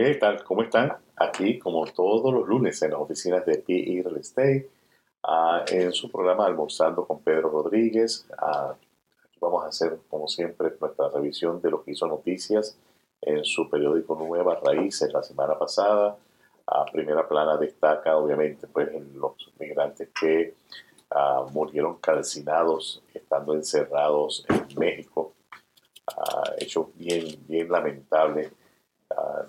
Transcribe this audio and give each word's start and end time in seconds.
¿Qué 0.00 0.14
tal? 0.14 0.44
¿Cómo 0.44 0.62
están? 0.62 0.96
Aquí, 1.16 1.58
como 1.58 1.84
todos 1.84 2.32
los 2.32 2.46
lunes, 2.46 2.80
en 2.82 2.92
las 2.92 3.00
oficinas 3.00 3.44
de 3.44 3.58
PE 3.58 4.02
Real 4.04 4.16
Estate, 4.16 4.70
ah, 5.24 5.64
en 5.68 5.92
su 5.92 6.08
programa 6.08 6.46
Almorzando 6.46 7.04
con 7.04 7.18
Pedro 7.18 7.50
Rodríguez. 7.50 8.24
Aquí 8.38 8.86
vamos 9.40 9.64
a 9.64 9.66
hacer, 9.66 9.98
como 10.08 10.28
siempre, 10.28 10.72
nuestra 10.80 11.08
revisión 11.08 11.60
de 11.60 11.72
lo 11.72 11.82
que 11.82 11.90
hizo 11.90 12.06
noticias 12.06 12.78
en 13.22 13.44
su 13.44 13.68
periódico 13.68 14.14
Nuevas 14.14 14.60
Raíces 14.62 15.12
la 15.12 15.24
semana 15.24 15.58
pasada. 15.58 16.16
A 16.68 16.84
primera 16.84 17.26
plana 17.26 17.56
destaca, 17.56 18.16
obviamente, 18.16 18.68
pues, 18.68 18.90
los 19.16 19.52
migrantes 19.58 20.10
que 20.10 20.54
ah, 21.10 21.44
murieron 21.50 21.96
calcinados 21.96 23.02
estando 23.12 23.52
encerrados 23.52 24.46
en 24.48 24.78
México. 24.78 25.32
hecho 26.60 26.92
bien, 26.94 27.24
bien 27.48 27.68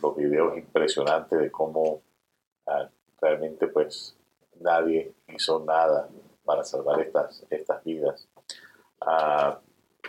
los 0.02 0.16
videos 0.16 0.58
impresionantes 0.58 1.40
de 1.40 1.52
cómo 1.52 2.02
ah, 2.68 2.90
realmente 3.22 3.68
pues 3.68 4.16
nadie 4.60 5.14
hizo 5.28 5.64
nada 5.66 6.10
para 6.44 6.64
salvar 6.64 7.02
estas, 7.02 7.46
estas 7.50 7.84
vidas. 7.84 8.28
Ah, 9.02 9.60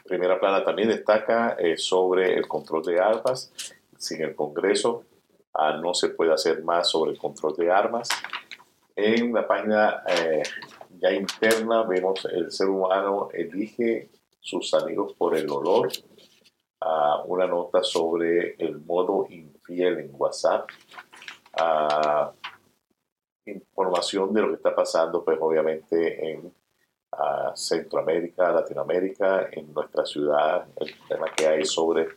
primera 0.05 0.39
plana 0.41 0.65
también 0.65 0.89
destaca 0.89 1.57
eh, 1.59 1.77
sobre 1.77 2.35
el 2.35 2.49
control 2.49 2.83
de 2.85 3.01
armas. 3.01 3.53
Sin 3.97 4.23
el 4.23 4.35
Congreso 4.35 5.05
ah, 5.55 5.77
no 5.77 5.95
se 5.95 6.09
puede 6.09 6.33
hacer 6.33 6.63
más 6.63 6.89
sobre 6.89 7.13
el 7.13 7.19
control 7.19 7.55
de 7.57 7.71
armas. 7.71 8.09
En 8.97 9.33
la 9.33 9.47
página 9.47 10.03
eh, 10.07 10.43
ya 10.99 11.13
interna 11.13 11.85
vemos 11.85 12.25
el 12.27 12.51
ser 12.51 12.69
humano 12.69 13.29
elige 13.33 14.11
sus 14.41 14.73
amigos 14.75 15.13
por 15.15 15.37
el 15.37 15.51
olor. 15.51 15.89
Una 17.27 17.47
nota 17.47 17.83
sobre 17.83 18.57
el 18.59 18.81
modo 18.81 19.27
en 19.31 19.51
WhatsApp. 20.13 20.69
información 23.47 24.33
de 24.33 24.43
lo 24.43 24.49
que 24.49 24.55
está 24.55 24.75
pasando, 24.75 25.25
pues 25.25 25.39
obviamente 25.41 26.33
en 26.33 26.53
Centroamérica, 27.55 28.53
Latinoamérica, 28.53 29.49
en 29.53 29.73
nuestra 29.73 30.05
ciudad, 30.05 30.67
el 30.77 30.95
tema 31.09 31.27
que 31.35 31.47
hay 31.47 31.65
sobre 31.65 32.09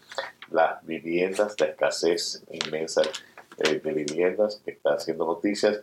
las 0.52 0.86
viviendas, 0.86 1.60
la 1.60 1.68
escasez 1.68 2.44
inmensa 2.52 3.02
eh, 3.58 3.80
de 3.80 3.94
viviendas 3.94 4.62
que 4.64 4.72
está 4.72 4.94
haciendo 4.94 5.26
noticias, 5.26 5.82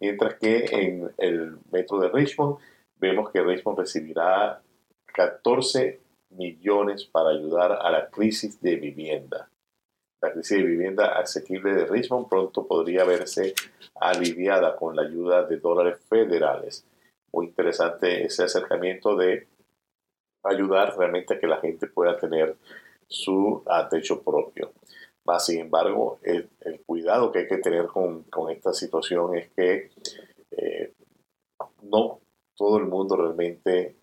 mientras 0.00 0.34
que 0.34 0.64
en 0.70 1.12
el 1.18 1.58
metro 1.70 1.98
de 1.98 2.08
Richmond 2.08 2.58
vemos 2.96 3.30
que 3.30 3.42
Richmond 3.42 3.78
recibirá 3.78 4.62
14 5.06 6.00
millones 6.36 7.04
para 7.04 7.30
ayudar 7.30 7.72
a 7.72 7.90
la 7.90 8.08
crisis 8.10 8.60
de 8.60 8.76
vivienda 8.76 9.48
la 10.22 10.32
crisis 10.32 10.58
de 10.58 10.64
vivienda 10.64 11.18
asequible 11.18 11.74
de 11.74 11.84
Richmond 11.84 12.28
pronto 12.28 12.66
podría 12.66 13.04
verse 13.04 13.54
aliviada 13.96 14.76
con 14.76 14.94
la 14.94 15.02
ayuda 15.02 15.42
de 15.42 15.58
dólares 15.58 15.98
federales. 16.08 16.86
Muy 17.32 17.46
interesante 17.46 18.24
ese 18.24 18.44
acercamiento 18.44 19.16
de 19.16 19.48
ayudar 20.44 20.96
realmente 20.96 21.34
a 21.34 21.40
que 21.40 21.48
la 21.48 21.58
gente 21.58 21.88
pueda 21.88 22.16
tener 22.16 22.56
su 23.08 23.64
techo 23.90 24.22
propio. 24.22 24.72
Más 25.24 25.46
sin 25.46 25.60
embargo, 25.60 26.20
el, 26.22 26.48
cuidado 26.86 27.32
que 27.32 27.40
hay 27.40 27.48
que 27.48 27.58
tener 27.58 27.86
con, 27.86 28.24
esta 28.50 28.72
situación 28.72 29.36
es 29.36 29.50
que 29.50 29.90
eh, 30.52 30.92
no 31.82 32.20
todo 32.56 32.78
el 32.78 32.86
mundo 32.86 33.16
realmente 33.16 33.96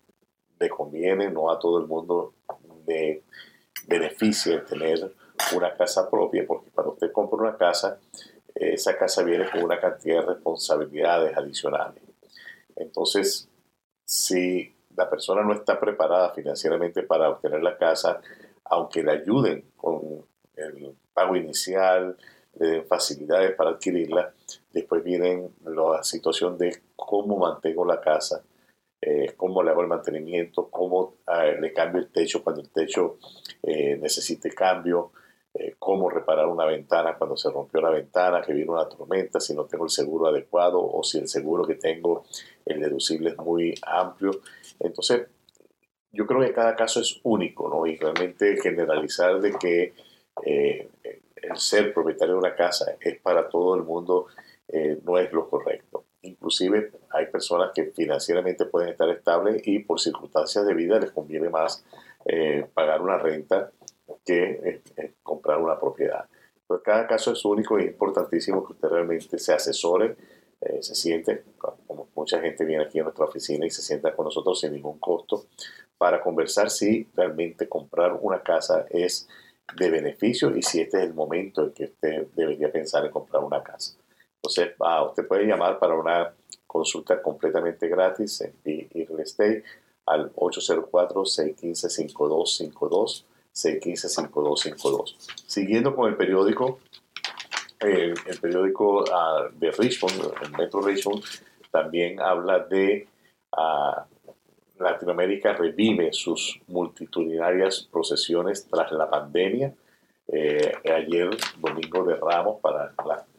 le 0.60 0.68
conviene, 0.68 1.30
no 1.30 1.50
a 1.50 1.58
todo 1.58 1.78
el 1.78 1.86
mundo 1.86 2.34
le 2.86 3.24
beneficia 3.88 4.64
tener 4.64 5.12
una 5.56 5.74
casa 5.74 6.08
propia, 6.08 6.44
porque 6.46 6.70
cuando 6.70 6.92
usted 6.92 7.10
compra 7.10 7.38
una 7.38 7.56
casa, 7.56 7.98
esa 8.54 8.96
casa 8.96 9.22
viene 9.22 9.50
con 9.50 9.64
una 9.64 9.80
cantidad 9.80 10.20
de 10.20 10.34
responsabilidades 10.34 11.36
adicionales. 11.36 12.02
Entonces, 12.76 13.48
si 14.04 14.74
la 14.94 15.08
persona 15.08 15.42
no 15.42 15.54
está 15.54 15.80
preparada 15.80 16.30
financieramente 16.30 17.02
para 17.02 17.30
obtener 17.30 17.62
la 17.62 17.78
casa, 17.78 18.20
aunque 18.64 19.02
le 19.02 19.12
ayuden 19.12 19.64
con 19.76 20.26
el 20.56 20.94
pago 21.14 21.36
inicial, 21.36 22.16
le 22.58 22.66
den 22.66 22.86
facilidades 22.86 23.54
para 23.54 23.70
adquirirla, 23.70 24.34
después 24.72 25.02
viene 25.02 25.50
la 25.64 26.02
situación 26.02 26.58
de 26.58 26.82
cómo 26.96 27.38
mantengo 27.38 27.84
la 27.86 28.00
casa, 28.00 28.42
eh, 29.00 29.32
cómo 29.36 29.62
le 29.62 29.70
hago 29.70 29.80
el 29.80 29.88
mantenimiento, 29.88 30.68
cómo 30.68 31.14
eh, 31.26 31.56
le 31.60 31.72
cambio 31.72 32.02
el 32.02 32.10
techo 32.10 32.42
cuando 32.42 32.62
el 32.62 32.68
techo 32.70 33.18
eh, 33.62 33.96
necesite 33.96 34.50
cambio, 34.50 35.12
eh, 35.54 35.74
cómo 35.78 36.10
reparar 36.10 36.46
una 36.46 36.66
ventana 36.66 37.16
cuando 37.16 37.36
se 37.36 37.50
rompió 37.50 37.80
la 37.80 37.90
ventana, 37.90 38.42
que 38.42 38.52
viene 38.52 38.70
una 38.70 38.88
tormenta, 38.88 39.40
si 39.40 39.54
no 39.54 39.64
tengo 39.64 39.84
el 39.84 39.90
seguro 39.90 40.26
adecuado 40.26 40.80
o 40.80 41.02
si 41.02 41.18
el 41.18 41.28
seguro 41.28 41.66
que 41.66 41.76
tengo, 41.76 42.24
el 42.66 42.80
deducible 42.80 43.30
es 43.30 43.38
muy 43.38 43.74
amplio. 43.82 44.32
Entonces, 44.78 45.26
yo 46.12 46.26
creo 46.26 46.40
que 46.40 46.52
cada 46.52 46.76
caso 46.76 47.00
es 47.00 47.20
único, 47.22 47.68
¿no? 47.68 47.86
Y 47.86 47.96
realmente 47.96 48.60
generalizar 48.60 49.40
de 49.40 49.52
que 49.52 49.94
el 50.44 51.56
ser 51.56 51.94
propietario 51.94 52.34
de 52.34 52.40
una 52.40 52.54
casa 52.54 52.96
es 53.00 53.18
para 53.20 53.48
todo 53.48 53.76
el 53.76 53.82
mundo 53.82 54.26
no 55.04 55.18
es 55.18 55.32
lo 55.32 55.48
correcto. 55.48 56.04
Inclusive 56.22 56.92
hay 57.10 57.26
personas 57.26 57.72
que 57.74 57.84
financieramente 57.86 58.66
pueden 58.66 58.90
estar 58.90 59.08
estables 59.08 59.62
y 59.66 59.80
por 59.80 60.00
circunstancias 60.00 60.66
de 60.66 60.74
vida 60.74 60.98
les 60.98 61.12
conviene 61.12 61.48
más 61.48 61.84
pagar 62.74 63.00
una 63.00 63.16
renta 63.18 63.70
que 64.24 64.82
comprar 65.22 65.58
una 65.58 65.78
propiedad. 65.78 66.26
Pero 66.70 66.82
cada 66.84 67.06
caso 67.06 67.32
es 67.32 67.44
único 67.44 67.78
y 67.78 67.82
es 67.82 67.88
importantísimo 67.88 68.64
que 68.64 68.74
usted 68.74 68.88
realmente 68.88 69.38
se 69.38 69.52
asesore, 69.52 70.16
eh, 70.60 70.82
se 70.82 70.94
siente, 70.94 71.42
como 71.58 72.08
mucha 72.14 72.40
gente 72.40 72.64
viene 72.64 72.84
aquí 72.84 73.00
a 73.00 73.02
nuestra 73.02 73.24
oficina 73.24 73.66
y 73.66 73.70
se 73.70 73.82
sienta 73.82 74.14
con 74.14 74.26
nosotros 74.26 74.60
sin 74.60 74.72
ningún 74.72 75.00
costo, 75.00 75.46
para 75.98 76.22
conversar 76.22 76.70
si 76.70 77.08
realmente 77.16 77.68
comprar 77.68 78.16
una 78.20 78.42
casa 78.42 78.86
es 78.88 79.28
de 79.76 79.90
beneficio 79.90 80.56
y 80.56 80.62
si 80.62 80.80
este 80.82 80.98
es 80.98 81.04
el 81.04 81.14
momento 81.14 81.64
en 81.64 81.72
que 81.72 81.84
usted 81.84 82.28
debería 82.36 82.70
pensar 82.70 83.04
en 83.04 83.10
comprar 83.10 83.42
una 83.42 83.62
casa. 83.64 83.99
Entonces, 84.42 84.74
ah, 84.80 85.04
usted 85.04 85.26
puede 85.26 85.46
llamar 85.46 85.78
para 85.78 85.94
una 85.94 86.32
consulta 86.66 87.20
completamente 87.20 87.88
gratis 87.88 88.40
en 88.40 88.54
Real 88.64 89.20
Estate 89.20 89.62
al 90.06 90.32
804-615-5252 90.34 93.24
615-5252. 93.52 95.16
Siguiendo 95.46 95.94
con 95.94 96.08
el 96.08 96.16
periódico, 96.16 96.78
el 97.80 98.14
periódico 98.40 99.04
ah, 99.12 99.48
de 99.52 99.70
Richmond, 99.72 100.32
el 100.42 100.52
Metro 100.52 100.80
Richmond, 100.80 101.22
también 101.70 102.20
habla 102.20 102.60
de 102.60 103.08
uh, 103.56 104.82
Latinoamérica 104.82 105.52
revive 105.52 106.12
sus 106.12 106.60
multitudinarias 106.66 107.88
procesiones 107.90 108.66
tras 108.68 108.90
la 108.92 109.08
pandemia. 109.08 109.72
Eh, 110.32 110.72
ayer, 110.84 111.28
domingo 111.58 112.04
de 112.04 112.14
Ramos, 112.14 112.60
para 112.60 112.94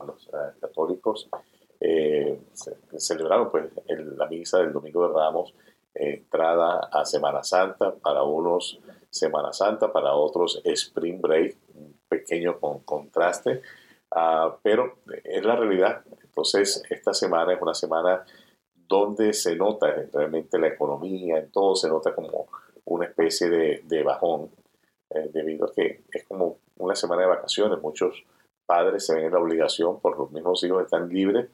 los 0.05 0.29
ah, 0.33 0.51
católicos, 0.59 1.29
eh, 1.79 2.37
celebraron 2.97 3.49
pues, 3.49 3.71
la 3.87 4.27
misa 4.27 4.59
del 4.59 4.73
domingo 4.73 5.07
de 5.07 5.13
Ramos, 5.13 5.53
entrada 5.93 6.89
a 6.91 7.05
Semana 7.05 7.43
Santa, 7.43 7.95
para 7.95 8.23
unos 8.23 8.79
Semana 9.09 9.53
Santa, 9.53 9.91
para 9.91 10.13
otros 10.13 10.61
Spring 10.65 11.21
Break, 11.21 11.55
un 11.75 11.97
pequeño 12.09 12.59
con 12.59 12.79
contraste, 12.79 13.61
uh, 14.11 14.51
pero 14.61 14.99
es 15.23 15.45
la 15.45 15.55
realidad. 15.55 16.03
Entonces, 16.23 16.83
esta 16.89 17.13
semana 17.13 17.53
es 17.53 17.61
una 17.61 17.73
semana 17.73 18.25
donde 18.75 19.31
se 19.33 19.55
nota 19.55 19.87
realmente 20.11 20.59
la 20.59 20.67
economía, 20.67 21.37
en 21.39 21.51
todo 21.51 21.75
se 21.75 21.87
nota 21.87 22.13
como 22.13 22.47
una 22.85 23.05
especie 23.05 23.49
de, 23.49 23.81
de 23.85 24.03
bajón, 24.03 24.49
eh, 25.09 25.29
debido 25.33 25.65
a 25.65 25.73
que 25.73 26.03
es 26.11 26.25
como 26.25 26.57
una 26.81 26.95
semana 26.95 27.21
de 27.21 27.27
vacaciones. 27.27 27.81
Muchos 27.81 28.23
padres 28.65 29.05
se 29.05 29.15
ven 29.15 29.25
en 29.25 29.33
la 29.33 29.39
obligación, 29.39 29.99
por 29.99 30.17
los 30.17 30.31
mismos 30.31 30.63
hijos 30.63 30.83
están 30.83 31.09
libres 31.09 31.49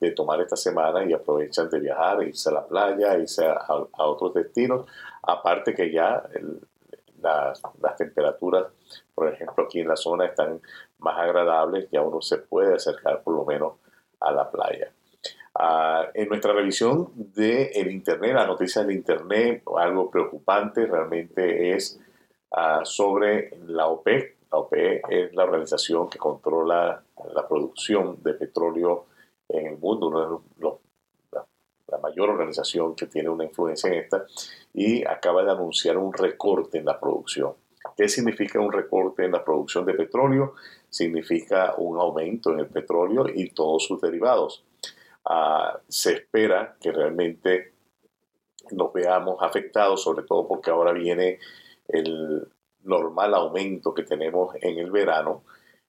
de 0.00 0.10
tomar 0.10 0.40
esta 0.40 0.56
semana 0.56 1.04
y 1.04 1.12
aprovechan 1.12 1.68
de 1.70 1.80
viajar, 1.80 2.22
irse 2.22 2.48
a 2.48 2.52
la 2.52 2.66
playa, 2.66 3.16
irse 3.18 3.46
a, 3.46 3.54
a 3.54 4.06
otros 4.06 4.34
destinos. 4.34 4.86
Aparte 5.22 5.74
que 5.74 5.92
ya 5.92 6.22
el, 6.34 6.60
las, 7.22 7.96
temperaturas, 7.96 8.66
por 9.14 9.32
ejemplo, 9.32 9.64
aquí 9.64 9.80
en 9.80 9.88
la 9.88 9.96
zona 9.96 10.26
están 10.26 10.60
más 10.98 11.18
agradables, 11.18 11.88
ya 11.90 12.02
uno 12.02 12.20
se 12.20 12.38
puede 12.38 12.74
acercar 12.74 13.22
por 13.22 13.34
lo 13.34 13.44
menos 13.44 13.74
a 14.20 14.32
la 14.32 14.50
playa. 14.50 14.92
Ah, 15.54 16.08
en 16.14 16.28
nuestra 16.28 16.52
revisión 16.52 17.10
del 17.14 17.70
el 17.74 17.90
Internet, 17.90 18.34
las 18.34 18.46
noticias 18.46 18.86
del 18.86 18.96
Internet, 18.96 19.62
algo 19.76 20.10
preocupante 20.10 20.86
realmente 20.86 21.74
es 21.74 22.00
ah, 22.52 22.80
sobre 22.84 23.56
la 23.66 23.86
OPEC. 23.86 24.36
La 24.52 24.58
OPEC 24.58 25.06
es 25.08 25.34
la 25.34 25.44
organización 25.44 26.10
que 26.10 26.18
controla 26.18 27.02
la 27.34 27.48
producción 27.48 28.22
de 28.22 28.34
petróleo 28.34 29.06
en 29.48 29.66
el 29.66 29.78
mundo, 29.78 30.08
uno 30.08 30.20
de 30.20 30.26
los 30.58 30.74
la 31.92 31.98
mayor 31.98 32.30
organización 32.30 32.96
que 32.96 33.06
tiene 33.06 33.28
una 33.28 33.44
influencia 33.44 33.88
en 33.88 33.96
esta, 33.96 34.24
y 34.72 35.04
acaba 35.04 35.44
de 35.44 35.50
anunciar 35.50 35.98
un 35.98 36.12
recorte 36.12 36.78
en 36.78 36.86
la 36.86 36.98
producción. 36.98 37.52
¿Qué 37.96 38.08
significa 38.08 38.58
un 38.60 38.72
recorte 38.72 39.24
en 39.24 39.32
la 39.32 39.44
producción 39.44 39.84
de 39.84 39.92
petróleo? 39.92 40.54
Significa 40.88 41.74
un 41.76 41.98
aumento 41.98 42.50
en 42.52 42.60
el 42.60 42.68
petróleo 42.68 43.26
y 43.32 43.50
todos 43.50 43.84
sus 43.84 44.00
derivados. 44.00 44.64
Ah, 45.26 45.78
se 45.86 46.14
espera 46.14 46.76
que 46.80 46.92
realmente 46.92 47.74
nos 48.70 48.92
veamos 48.92 49.36
afectados, 49.40 50.02
sobre 50.02 50.24
todo 50.24 50.48
porque 50.48 50.70
ahora 50.70 50.92
viene 50.92 51.38
el 51.88 52.48
normal 52.84 53.34
aumento 53.34 53.94
que 53.94 54.02
tenemos 54.02 54.54
en 54.60 54.78
el 54.78 54.90
verano 54.90 55.44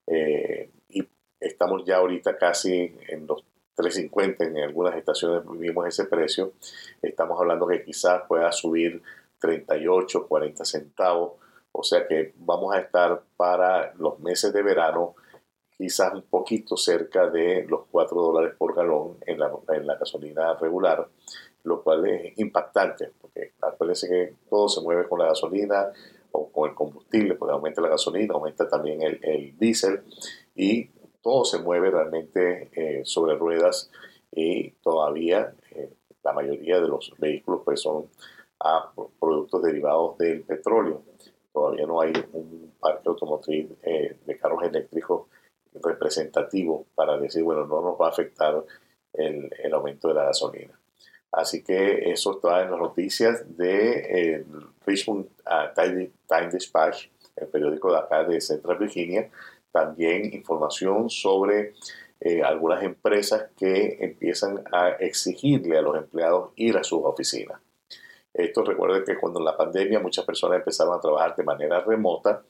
eh, 0.08 0.70
y 0.90 1.08
estamos 1.40 1.84
ya 1.86 1.98
ahorita 1.98 2.38
casi 2.38 2.96
en 3.08 3.28
los 3.28 3.44
3.50, 3.76 4.48
en 4.48 4.58
algunas 4.58 4.96
estaciones 4.96 5.44
vimos 5.58 5.88
ese 5.88 6.06
precio, 6.06 6.54
estamos 7.02 7.40
hablando 7.40 7.68
que 7.68 7.84
quizás 7.84 8.24
pueda 8.28 8.52
subir 8.52 9.02
38, 9.40 10.28
40 10.28 10.66
centavos, 10.66 11.34
o 11.72 11.84
sea 11.84 12.08
que 12.08 12.34
vamos 12.38 12.74
a 12.74 12.80
estar 12.80 13.24
para 13.36 13.94
los 13.96 14.20
meses 14.20 14.54
de 14.54 14.62
verano 14.62 15.16
quizás 15.76 16.14
un 16.14 16.22
poquito 16.24 16.78
cerca 16.78 17.30
de 17.30 17.66
los 17.68 17.86
4 17.90 18.22
dólares 18.22 18.56
por 18.58 18.76
galón 18.76 19.18
en 19.26 19.40
la, 19.40 19.52
en 19.70 19.88
la 19.88 19.96
gasolina 19.96 20.54
regular, 20.54 21.08
lo 21.64 21.82
cual 21.82 22.08
es 22.08 22.38
impactante, 22.38 23.12
porque 23.20 23.54
acuérdense 23.60 24.08
que 24.08 24.36
todo 24.50 24.70
se 24.70 24.82
mueve 24.82 25.08
con 25.10 25.20
la 25.20 25.28
gasolina 25.28 25.92
o 26.34 26.52
con 26.52 26.70
el 26.70 26.76
combustible, 26.76 27.36
porque 27.36 27.54
aumenta 27.54 27.82
la 27.82 27.90
gasolina, 27.90 28.34
aumenta 28.34 28.68
también 28.68 29.02
el, 29.02 29.20
el 29.24 29.58
diésel 29.58 30.04
y 30.56 30.90
todo 31.22 31.46
se 31.46 31.60
mueve 31.60 31.90
realmente 31.90 32.70
eh, 32.74 33.02
sobre 33.06 33.36
ruedas 33.36 33.90
y 34.32 34.72
todavía 34.82 35.54
eh, 35.72 35.94
la 36.24 36.34
mayoría 36.34 36.80
de 36.80 36.88
los 36.88 37.14
vehículos 37.18 37.62
pues 37.64 37.82
son 37.82 38.08
a 38.60 38.92
productos 39.20 39.62
derivados 39.62 40.18
del 40.18 40.44
petróleo. 40.44 41.04
Todavía 41.52 41.86
no 41.86 42.02
hay 42.02 42.14
un 42.34 42.74
parque 42.80 43.10
automotriz 43.10 43.70
eh, 43.84 44.18
de 44.26 44.38
carros 44.38 44.64
eléctricos 44.64 45.28
representativo 45.82 46.86
para 46.96 47.18
decir, 47.18 47.44
bueno, 47.44 47.66
no 47.66 47.82
nos 47.82 48.00
va 48.00 48.08
a 48.08 48.10
afectar 48.10 48.64
el, 49.14 49.50
el 49.64 49.74
aumento 49.74 50.08
de 50.08 50.14
la 50.14 50.26
gasolina. 50.26 50.80
Así 51.34 51.64
que 51.64 52.12
eso 52.12 52.36
está 52.36 52.62
en 52.62 52.70
las 52.70 52.80
noticias 52.80 53.58
de 53.58 54.36
eh, 54.36 54.46
Richmond 54.86 55.26
uh, 55.48 55.74
Time, 55.76 56.50
Dispatch, 56.52 57.08
el 57.36 57.48
periódico 57.48 57.92
de 57.92 57.98
acá 57.98 58.24
de 58.24 58.40
Central 58.40 58.78
Virginia. 58.78 59.32
También 59.72 60.32
información 60.32 61.10
sobre 61.10 61.74
eh, 62.22 62.44
algunas 62.44 62.84
empresas 62.84 63.50
que 63.58 63.98
empiezan 64.00 64.64
a 64.72 64.90
exigirle 64.90 65.76
a 65.76 65.82
los 65.82 65.98
empleados 65.98 66.52
ir 66.56 66.78
a 66.78 66.84
sus 66.84 67.02
oficinas. 67.04 67.60
Esto 68.32 68.64
recuerden 68.64 69.04
que 69.04 69.18
cuando 69.18 69.40
la 69.40 69.58
pandemia 69.58 70.00
muchas 70.00 70.26
personas 70.26 70.60
empezaron 70.60 70.96
a 70.96 71.02
trabajar 71.02 71.36
de 71.36 71.44
manera 71.44 71.80
remota 71.80 72.44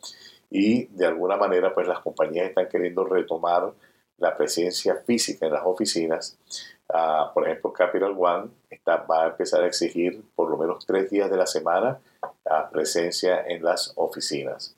y 0.49 0.87
de 0.87 1.05
alguna 1.05 1.37
manera 1.37 1.73
pues 1.73 1.87
las 1.87 1.99
compañías 1.99 2.49
están 2.49 2.67
queriendo 2.67 3.05
retomar 3.05 3.71
la 4.17 4.35
presencia 4.35 4.95
física 5.05 5.45
en 5.45 5.53
las 5.53 5.65
oficinas 5.65 6.37
por 7.33 7.47
ejemplo, 7.47 7.73
Capital 7.73 8.15
One 8.17 8.51
está, 8.69 8.97
va 8.97 9.23
a 9.23 9.27
empezar 9.29 9.63
a 9.63 9.67
exigir 9.67 10.23
por 10.35 10.49
lo 10.49 10.57
menos 10.57 10.85
tres 10.85 11.09
días 11.09 11.29
de 11.29 11.37
la 11.37 11.47
semana 11.47 11.99
la 12.45 12.69
presencia 12.69 13.43
en 13.47 13.63
las 13.63 13.93
oficinas. 13.95 14.75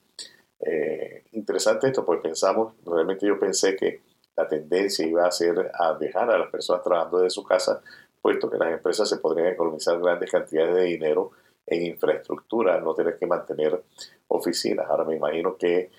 Eh, 0.59 1.25
interesante 1.33 1.88
esto, 1.88 2.06
porque 2.06 2.29
pensamos, 2.29 2.73
realmente 2.85 3.27
yo 3.27 3.38
pensé 3.38 3.75
que 3.75 4.01
la 4.35 4.47
tendencia 4.47 5.06
iba 5.06 5.25
a 5.25 5.31
ser 5.31 5.71
a 5.73 5.94
dejar 5.94 6.29
a 6.31 6.38
las 6.38 6.50
personas 6.50 6.83
trabajando 6.83 7.19
desde 7.19 7.31
su 7.31 7.44
casa, 7.44 7.81
puesto 8.21 8.50
que 8.50 8.57
las 8.57 8.71
empresas 8.71 9.07
se 9.07 9.17
podrían 9.17 9.47
economizar 9.47 10.00
grandes 10.00 10.31
cantidades 10.31 10.75
de 10.75 10.83
dinero 10.83 11.31
en 11.67 11.83
infraestructura, 11.83 12.79
no 12.79 12.94
tener 12.94 13.17
que 13.17 13.25
mantener 13.25 13.83
oficinas. 14.27 14.88
Ahora 14.89 15.03
me 15.03 15.15
imagino 15.15 15.57
que 15.57 15.89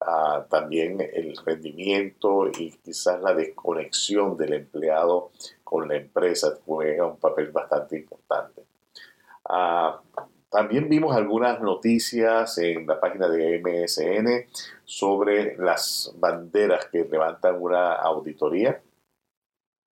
ah, 0.00 0.46
también 0.48 1.00
el 1.00 1.36
rendimiento 1.44 2.48
y 2.48 2.72
quizás 2.78 3.20
la 3.20 3.34
desconexión 3.34 4.36
del 4.36 4.54
empleado 4.54 5.30
con 5.66 5.88
la 5.88 5.96
empresa 5.96 6.56
juega 6.64 7.04
un 7.06 7.18
papel 7.18 7.50
bastante 7.50 7.96
importante. 7.96 8.62
Ah, 9.48 10.00
también 10.48 10.88
vimos 10.88 11.16
algunas 11.16 11.60
noticias 11.60 12.56
en 12.58 12.86
la 12.86 13.00
página 13.00 13.28
de 13.28 13.60
MSN 13.60 14.46
sobre 14.84 15.56
las 15.56 16.14
banderas 16.18 16.86
que 16.86 17.04
levantan 17.04 17.60
una 17.60 17.94
auditoría 17.94 18.80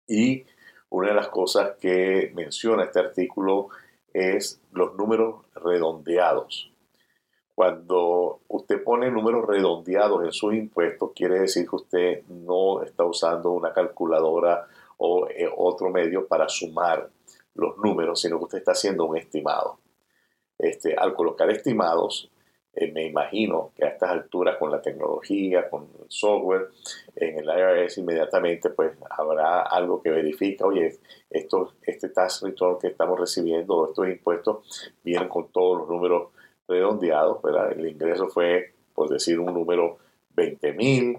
y 0.07 0.45
una 0.91 1.09
de 1.09 1.15
las 1.15 1.29
cosas 1.29 1.77
que 1.81 2.33
menciona 2.35 2.85
este 2.85 2.99
artículo 2.99 3.71
es 4.13 4.61
los 4.73 4.95
números 4.95 5.47
redondeados. 5.55 6.71
Cuando 7.55 8.43
usted 8.49 8.85
pone 8.85 9.11
números 9.11 9.47
redondeados 9.47 10.23
en 10.23 10.33
sus 10.33 10.53
impuestos, 10.53 11.13
quiere 11.15 11.41
decir 11.41 11.67
que 11.67 11.77
usted 11.77 12.23
no 12.27 12.83
está 12.83 13.05
usando 13.05 13.53
una 13.53 13.73
calculadora 13.73 14.69
eh, 15.31 15.49
otro 15.57 15.91
medio 15.91 16.27
para 16.27 16.49
sumar 16.49 17.11
los 17.55 17.77
números, 17.79 18.21
sino 18.21 18.39
que 18.39 18.45
usted 18.45 18.59
está 18.59 18.73
haciendo 18.73 19.05
un 19.05 19.17
estimado. 19.17 19.79
Este, 20.59 20.95
al 20.95 21.15
colocar 21.15 21.51
estimados, 21.51 22.31
eh, 22.75 22.91
me 22.91 23.05
imagino 23.05 23.73
que 23.77 23.85
a 23.85 23.89
estas 23.89 24.11
alturas 24.11 24.57
con 24.57 24.71
la 24.71 24.81
tecnología, 24.81 25.69
con 25.69 25.89
software, 26.09 26.69
en 27.17 27.39
el 27.39 27.45
IRS 27.45 27.99
inmediatamente 27.99 28.71
pues 28.71 28.93
habrá 29.11 29.63
algo 29.63 30.01
que 30.01 30.11
verifica, 30.11 30.67
oye, 30.67 30.99
esto, 31.29 31.75
este 31.83 32.09
tax 32.09 32.43
return 32.43 32.79
que 32.79 32.89
estamos 32.89 33.21
recibiendo, 33.21 33.87
estos 33.87 34.09
impuestos, 34.09 34.93
vienen 35.05 35.29
con 35.29 35.49
todos 35.49 35.79
los 35.79 35.89
números 35.89 36.29
redondeados, 36.67 37.43
¿verdad? 37.43 37.73
El 37.73 37.87
ingreso 37.87 38.29
fue, 38.29 38.73
por 38.95 39.11
decir 39.11 39.39
un 39.39 39.53
número, 39.53 39.99
20 40.35 40.73
mil, 40.73 41.19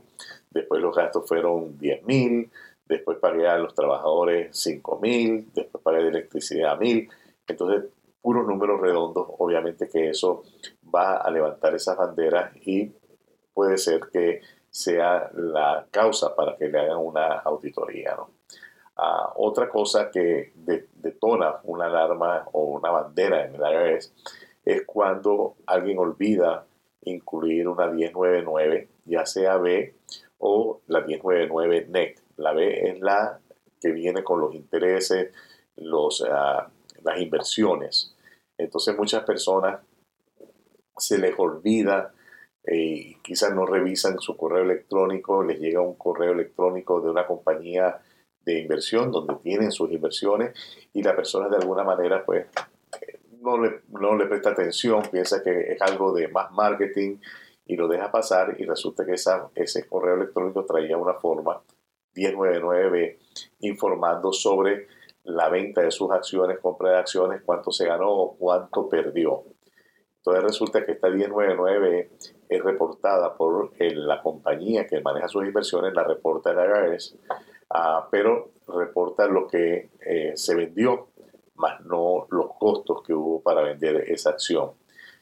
después 0.50 0.82
los 0.82 0.96
gastos 0.96 1.28
fueron 1.28 1.78
10 1.78 2.04
mil, 2.04 2.50
después 2.86 3.18
pagué 3.20 3.48
a 3.48 3.58
los 3.58 3.74
trabajadores 3.74 4.56
5 4.58 5.00
mil, 5.00 5.52
después 5.54 5.84
pagué 5.84 6.04
de 6.04 6.10
electricidad 6.10 6.78
mil. 6.78 7.10
Entonces, 7.48 7.92
puros 8.22 8.48
números 8.48 8.80
redondos, 8.80 9.28
obviamente 9.38 9.90
que 9.90 10.10
eso 10.10 10.44
va 10.94 11.18
a 11.18 11.30
levantar 11.30 11.76
esas 11.76 11.98
banderas 11.98 12.56
y 12.66 12.92
puede 13.54 13.78
ser 13.78 14.02
que 14.12 14.42
sea 14.70 15.30
la 15.36 15.86
causa 15.92 16.36
para 16.36 16.56
que 16.58 16.68
le 16.68 16.80
hagan 16.80 16.98
una 16.98 17.40
auditoría. 17.40 18.18
Ah, 18.96 19.34
otra 19.36 19.70
cosa 19.70 20.10
que 20.10 20.54
detona 20.56 21.60
una 21.63 21.86
alarma 21.86 22.48
o 22.54 22.63
una 22.63 22.90
bandera 22.90 23.46
en 23.46 23.56
el 23.56 23.62
IRS 23.62 24.13
es 24.66 24.84
cuando 24.86 25.56
alguien 25.66 26.00
olvida 26.00 26.66
incluir 27.02 27.68
una 27.68 27.88
1099, 27.88 28.88
ya 29.06 29.25
sea 29.25 29.58
B 29.58 29.96
o 30.38 30.82
la 30.88 31.02
1099 31.02 31.88
NEC. 31.90 32.23
La 32.38 32.54
B 32.54 32.90
es 32.90 33.00
la 33.00 33.40
que 33.80 33.92
viene 33.92 34.24
con 34.24 34.40
los 34.40 34.54
intereses, 34.56 35.34
los, 35.75 36.25
ah, 36.30 36.70
las 37.04 37.20
inversiones. 37.20 38.16
Entonces 38.58 38.98
muchas 38.98 39.24
personas 39.24 39.82
se 40.98 41.18
les 41.18 41.34
olvida 41.38 42.13
eh, 42.66 43.18
quizás 43.22 43.54
no 43.54 43.66
revisan 43.66 44.20
su 44.20 44.38
correo 44.38 44.63
electrónico, 44.63 45.44
les 45.44 45.60
llega 45.60 45.82
un 45.82 45.96
correo 45.96 46.32
electrónico 46.32 47.02
de 47.02 47.10
una 47.10 47.28
compañía 47.28 48.00
de 48.46 48.60
inversión 48.60 49.12
donde 49.12 49.36
tienen 49.36 49.72
sus 49.72 49.92
inversiones 49.92 50.54
y 50.94 51.04
la 51.04 51.16
persona 51.16 51.50
de 51.50 51.58
alguna 51.58 51.84
manera 51.84 52.24
pues 52.25 52.48
no 53.42 53.58
le, 53.58 53.82
no 53.90 54.16
le 54.16 54.28
presta 54.28 54.52
atención, 54.52 55.04
piensa 55.12 55.44
que 55.44 55.74
es 55.74 55.82
algo 55.82 56.13
de 56.13 56.30
más 56.30 56.52
marketing 56.52 57.18
y 57.66 57.75
lo 57.75 57.90
deja 57.90 58.12
pasar 58.12 58.56
y 58.58 58.63
resulta 58.63 59.06
que 59.06 59.13
esa, 59.13 59.50
ese 59.56 59.86
correo 59.86 60.16
electrónico 60.16 60.66
traía 60.66 60.98
una 60.98 61.16
forma 61.16 61.62
1099 62.15 63.20
informando 63.60 64.32
sobre 64.34 64.88
la 65.24 65.50
venta 65.50 65.82
de 65.82 65.91
sus 65.91 66.12
acciones, 66.12 66.60
compra 66.60 66.91
de 66.91 66.98
acciones, 66.98 67.41
cuánto 67.46 67.72
se 67.72 67.86
ganó 67.86 68.10
o 68.12 68.36
cuánto 68.38 68.89
perdió. 68.89 69.43
Entonces 70.17 70.43
resulta 70.43 70.86
que 70.86 70.93
esta 70.93 71.10
1099 71.10 72.12
es 72.48 72.63
reportada 72.63 73.36
por 73.36 73.72
la 73.79 74.22
compañía 74.22 74.88
que 74.88 75.01
maneja 75.01 75.27
sus 75.27 75.46
inversiones, 75.46 75.93
la 75.93 76.03
reporta 76.03 76.51
el 76.51 76.60
IRS, 76.60 77.17
ah, 77.70 78.08
pero 78.10 78.51
reporta 78.67 79.27
lo 79.27 79.48
que 79.48 79.89
eh, 80.05 80.34
se 80.36 80.55
vendió, 80.55 81.10
más 81.55 81.82
no 81.82 82.27
los 82.29 82.53
costos 82.58 83.03
que 83.03 83.13
hubo 83.13 83.41
para 83.41 83.63
vender 83.63 84.10
esa 84.10 84.32
acción. 84.32 84.72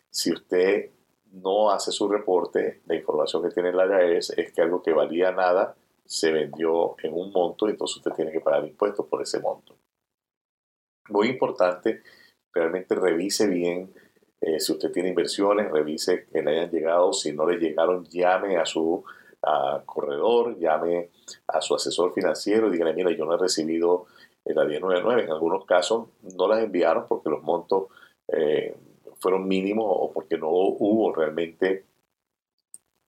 Si 0.10 0.32
usted 0.32 0.92
no 1.32 1.72
hace 1.72 1.92
su 1.92 2.08
reporte, 2.08 2.82
la 2.86 2.96
información 2.96 3.42
que 3.42 3.50
tiene 3.50 3.70
el 3.70 3.76
IRS 3.76 4.38
es 4.38 4.52
que 4.52 4.62
algo 4.62 4.84
que 4.84 4.94
valía 4.94 5.32
nada 5.32 5.76
se 6.12 6.30
vendió 6.30 6.96
en 7.02 7.14
un 7.14 7.32
monto, 7.32 7.70
entonces 7.70 7.96
usted 7.96 8.12
tiene 8.12 8.34
que 8.34 8.42
pagar 8.42 8.66
impuestos 8.66 9.06
por 9.06 9.22
ese 9.22 9.40
monto. 9.40 9.78
Muy 11.08 11.30
importante, 11.30 12.04
realmente 12.54 12.96
revise 12.96 13.48
bien 13.48 13.94
eh, 14.42 14.60
si 14.60 14.74
usted 14.74 14.92
tiene 14.92 15.08
inversiones, 15.08 15.72
revise 15.72 16.26
que 16.26 16.42
le 16.42 16.52
hayan 16.52 16.70
llegado, 16.70 17.14
si 17.14 17.32
no 17.32 17.48
le 17.48 17.58
llegaron, 17.58 18.06
llame 18.10 18.58
a 18.58 18.66
su 18.66 19.04
corredor, 19.86 20.60
llame 20.60 21.10
a 21.48 21.62
su 21.62 21.74
asesor 21.74 22.14
financiero 22.14 22.68
y 22.68 22.72
dígale, 22.74 22.94
mira, 22.94 23.12
yo 23.12 23.26
no 23.26 23.34
he 23.34 23.38
recibido 23.38 24.06
la 24.44 24.66
1099. 24.66 25.24
En 25.24 25.32
algunos 25.32 25.66
casos 25.66 26.10
no 26.36 26.48
las 26.48 26.62
enviaron 26.62 27.06
porque 27.08 27.30
los 27.30 27.42
montos 27.42 27.86
eh, 28.28 28.76
fueron 29.20 29.48
mínimos 29.48 29.86
o 29.88 30.12
porque 30.12 30.38
no 30.38 30.50
hubo 30.50 31.14
realmente 31.14 31.86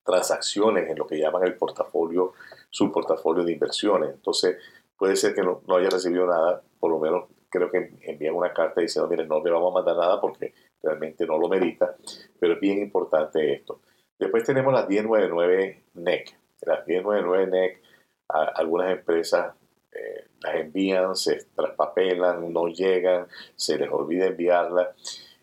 transacciones 0.04 0.90
en 0.90 0.98
lo 0.98 1.06
que 1.06 1.18
llaman 1.18 1.44
el 1.44 1.56
portafolio, 1.56 2.34
su 2.74 2.92
portafolio 2.92 3.44
de 3.44 3.54
inversiones. 3.54 4.10
Entonces, 4.16 4.58
puede 4.98 5.16
ser 5.16 5.36
que 5.36 5.44
no, 5.44 5.62
haya 5.78 5.92
recibido 5.92 6.26
nada, 6.26 6.60
por 6.80 6.90
lo 6.90 6.98
menos 6.98 7.26
creo 7.48 7.70
que 7.70 7.92
envían 8.02 8.34
una 8.34 8.52
carta 8.52 8.82
diciendo, 8.82 9.08
miren, 9.08 9.28
no 9.28 9.44
le 9.44 9.52
vamos 9.52 9.72
a 9.72 9.76
mandar 9.76 9.96
nada 9.96 10.20
porque 10.20 10.56
realmente 10.82 11.28
no 11.28 11.38
lo 11.38 11.48
merita, 11.48 11.96
pero 12.40 12.54
es 12.54 12.60
bien 12.60 12.80
importante 12.80 13.54
esto. 13.54 13.80
Después 14.18 14.44
tenemos 14.44 14.74
las 14.74 14.90
1099 14.90 15.84
NEC. 15.94 16.36
Las 16.62 16.88
1099 16.88 17.48
NEC, 17.48 17.82
algunas 18.28 18.92
empresas 18.92 19.54
eh, 19.92 20.26
las 20.42 20.56
envían, 20.56 21.16
se 21.16 21.46
traspapelan, 21.56 22.52
no 22.52 22.70
llegan, 22.70 23.28
se 23.56 23.78
les 23.78 23.90
olvida 23.92 24.26
enviarla, 24.26 24.96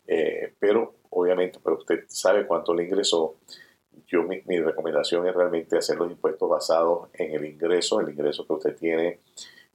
eh, 0.05 0.53
pero 0.59 0.95
obviamente, 1.11 1.61
pero 1.63 1.77
usted 1.77 2.07
sabe 2.09 2.45
cuánto 2.45 2.75
le 2.75 2.85
ingresó. 2.85 3.37
Yo 4.11 4.25
mi, 4.25 4.41
recomendación 4.59 5.27
es 5.29 5.35
realmente 5.35 5.79
hacer 5.79 5.97
los 5.97 6.11
impuestos 6.11 6.49
basados 6.49 7.09
en 7.15 7.33
el 7.35 7.45
ingreso, 7.45 8.01
el 8.01 8.11
ingreso 8.11 8.45
que 8.45 8.53
usted 8.53 8.77
tiene 8.77 9.21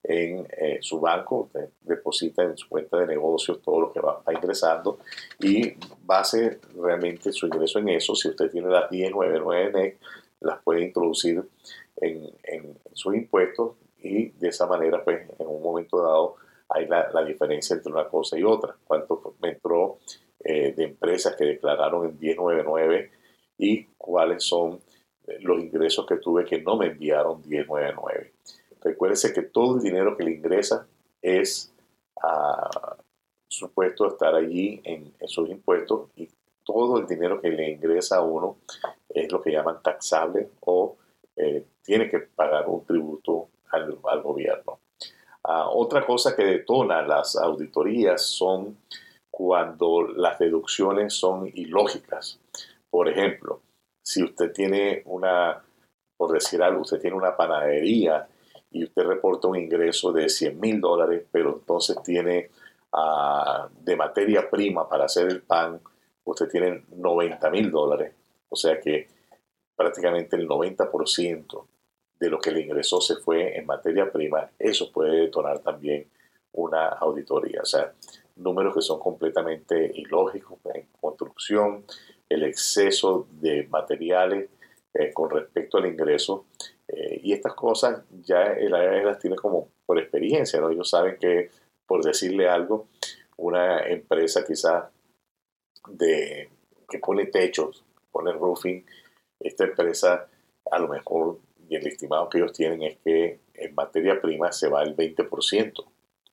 en 0.04 0.46
eh, 0.58 0.77
su 0.82 1.00
banco, 1.00 1.44
usted 1.46 1.70
deposita 1.82 2.44
en 2.44 2.58
su 2.58 2.68
cuenta 2.68 2.98
de 2.98 3.08
negocios 3.08 3.62
todo 3.62 3.80
lo 3.80 3.94
que 3.94 4.01
va, 4.01 4.22
ingresando 4.32 5.00
y 5.39 5.74
base 6.04 6.60
realmente 6.75 7.32
su 7.32 7.48
ingreso 7.48 7.80
en 7.80 7.89
eso. 7.89 8.13
Si 8.13 8.27
usted 8.27 8.51
tiene 8.51 8.68
las 8.68 8.92
1099 8.92 9.72
NEC, 9.72 10.00
las 10.42 10.62
puede 10.62 10.84
introducir 10.84 11.42
en, 11.98 12.30
en 12.44 12.77
sus 12.94 13.15
impuestos 13.15 13.77
y 14.00 14.30
de 14.32 14.50
esa 14.50 14.68
manera, 14.68 15.04
pues, 15.04 15.30
en 15.39 15.48
un 15.48 15.63
momento 15.63 16.01
dado 16.01 16.36
hay 16.70 16.88
la, 16.88 17.10
la 17.12 17.24
diferencia 17.24 17.75
entre 17.75 17.92
una 17.92 18.08
cosa 18.08 18.38
y 18.38 18.44
otra. 18.44 18.75
Cuánto 18.86 19.36
me 19.42 19.50
entró 19.50 20.00
eh, 20.44 20.74
de 20.75 20.84
empresas 20.84 21.36
que 21.36 21.46
declararon 21.46 22.06
en 22.06 22.20
1099 22.20 23.12
y 23.57 23.85
cuáles 23.97 24.43
son 24.43 24.79
eh, 25.27 25.38
los 25.41 25.59
ingresos 25.59 26.05
que 26.05 26.17
tuve 26.17 26.45
que 26.45 26.62
no 26.62 26.77
me 26.77 26.88
enviaron 26.88 27.41
1099. 27.47 28.33
Recuérdese 28.81 29.33
que 29.33 29.41
todo 29.43 29.77
el 29.77 29.81
dinero 29.81 30.15
que 30.15 30.24
le 30.24 30.31
ingresa 30.31 30.88
es 31.21 31.74
uh, 32.17 32.95
supuesto 33.47 34.07
estar 34.07 34.35
allí 34.35 34.81
en, 34.83 35.13
sus 35.27 35.50
impuestos 35.50 36.09
y 36.15 36.29
todo 36.63 37.00
el 37.00 37.07
dinero 37.07 37.41
que 37.41 37.50
le 37.50 37.71
ingresa 37.71 38.17
a 38.17 38.21
uno 38.21 38.57
es 39.09 39.31
lo 39.31 39.41
que 39.41 39.51
llaman 39.51 39.81
taxable 39.81 40.50
o 40.62 40.97
eh, 41.35 41.65
tiene 41.83 42.09
que 42.09 42.19
pagar 42.19 42.67
un 42.67 42.85
tributo 42.85 43.50
al, 43.71 44.21
gobierno. 44.21 44.79
Ah, 45.43 45.69
otra 45.69 46.05
cosa 46.05 46.35
que 46.35 46.43
detona 46.43 47.01
las 47.01 47.35
auditorías 47.35 48.21
son 48.21 48.77
cuando 49.29 50.03
las 50.03 50.39
deducciones 50.39 51.13
son 51.13 51.51
ilógicas. 51.53 52.39
Por 52.96 53.10
ejemplo, 53.10 53.62
si 54.02 54.24
usted 54.24 54.54
tiene 54.54 55.02
una, 55.04 55.62
por 56.16 56.32
decir 56.32 56.64
algo, 56.64 56.84
usted 56.84 57.02
tiene 57.02 57.18
una 57.18 57.36
panadería 57.36 58.25
y 58.72 58.86
usted 58.86 59.04
reporta 59.04 59.50
un 59.50 59.58
ingreso 59.58 60.14
de 60.14 60.30
100 60.30 60.58
mil 60.58 60.80
dólares, 60.80 61.25
pero 61.30 61.56
entonces 61.56 62.02
tiene 62.04 62.52
ah, 62.94 63.68
de 63.82 63.98
materia 63.98 64.50
prima 64.50 64.88
para 64.88 65.04
hacer 65.04 65.28
el 65.28 65.42
pan, 65.42 65.82
usted 66.24 66.48
tiene 66.48 66.86
90 66.96 67.50
mil 67.50 67.70
dólares. 67.70 68.14
O 68.48 68.56
sea 68.56 68.80
que 68.80 69.10
prácticamente 69.75 70.38
el 70.38 70.48
90% 70.48 71.68
de 72.18 72.30
lo 72.30 72.40
que 72.40 72.52
le 72.52 72.62
ingresó 72.62 73.02
se 73.02 73.18
fue 73.18 73.58
en 73.58 73.66
materia 73.66 74.10
prima, 74.10 74.52
eso 74.58 74.90
puede 74.94 75.20
detonar 75.20 75.60
también 75.60 76.10
una 76.54 76.88
auditoría. 76.88 77.60
O 77.62 77.66
sea, 77.66 77.92
números 78.38 78.74
que 78.74 78.82
son 78.82 79.00
completamente 79.00 79.92
ilógicos 79.96 80.60
en 80.74 80.88
construcción, 81.02 81.84
el 82.29 82.44
exceso 82.44 83.27
de 83.32 83.67
materiales 83.67 84.50
eh, 84.94 85.12
con 85.13 85.29
respecto 85.29 85.77
al 85.77 85.88
ingreso. 85.88 86.46
Eh, 86.88 87.20
y 87.24 87.34
estas 87.34 87.53
cosas 87.53 88.03
ya 88.24 88.53
el 88.53 88.70
IRS 88.70 89.05
las 89.05 89.20
tiene 89.20 89.36
como 89.36 89.70
por 89.86 90.00
experiencia, 90.00 90.60
¿no? 90.60 90.70
Ellos 90.70 90.89
saben 90.89 91.17
que, 91.20 91.50
por 91.86 92.03
decirle 92.03 92.48
algo, 92.48 92.88
una 93.38 93.86
empresa 93.88 94.46
quizá 94.46 94.89
de, 95.89 96.50
que 96.89 97.00
pone 97.00 97.25
techos, 97.27 97.84
pone 98.12 98.32
roofing, 98.32 98.86
esta 99.39 99.65
empresa 99.65 100.27
a 100.72 100.79
lo 100.79 100.88
mejor 100.88 101.39
y 101.70 101.75
el 101.75 101.88
estimado 101.88 102.29
que 102.29 102.38
ellos 102.38 102.53
tienen 102.53 102.84
es 102.84 102.98
que 103.00 103.39
en 103.53 103.75
materia 103.75 104.22
prima 104.22 104.51
se 104.51 104.70
va 104.70 104.84
el 104.84 104.96
20% 104.96 105.86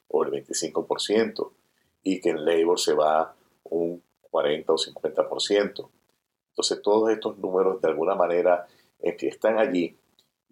o 0.08 0.24
el 0.24 0.30
25% 0.30 1.50
y 2.02 2.20
que 2.20 2.30
en 2.30 2.44
labor 2.44 2.78
se 2.78 2.94
va 2.94 3.34
un 3.64 4.02
40 4.32 4.72
o 4.72 4.76
50%. 4.76 5.88
Entonces 6.50 6.82
todos 6.82 7.10
estos 7.10 7.38
números 7.38 7.80
de 7.80 7.88
alguna 7.88 8.16
manera 8.16 8.66
están 9.00 9.58
allí 9.58 9.96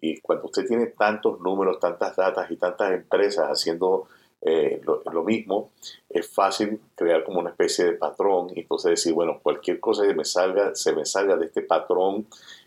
y 0.01 0.19
cuando 0.19 0.45
usted 0.45 0.65
tiene 0.65 0.87
tantos 0.87 1.39
números, 1.39 1.79
tantas 1.79 2.15
datas 2.15 2.49
y 2.49 2.57
tantas 2.57 2.91
empresas 2.91 3.47
haciendo 3.47 4.07
eh, 4.41 4.81
lo, 4.83 5.03
lo, 5.11 5.23
mismo, 5.23 5.69
es 6.09 6.27
fácil 6.27 6.81
crear 6.95 7.23
como 7.23 7.39
una 7.39 7.51
especie 7.51 7.85
de 7.85 7.93
patrón 7.93 8.47
y 8.55 8.61
entonces 8.61 8.89
decir, 8.89 9.13
bueno, 9.13 9.39
cualquier 9.43 9.79
cosa 9.79 10.07
que 10.07 10.15
me 10.15 10.25
salga, 10.25 10.73
se 10.73 10.93
me 10.93 11.05
salga 11.05 11.37
de 11.37 11.45
este 11.45 11.61
patrón, 11.61 12.25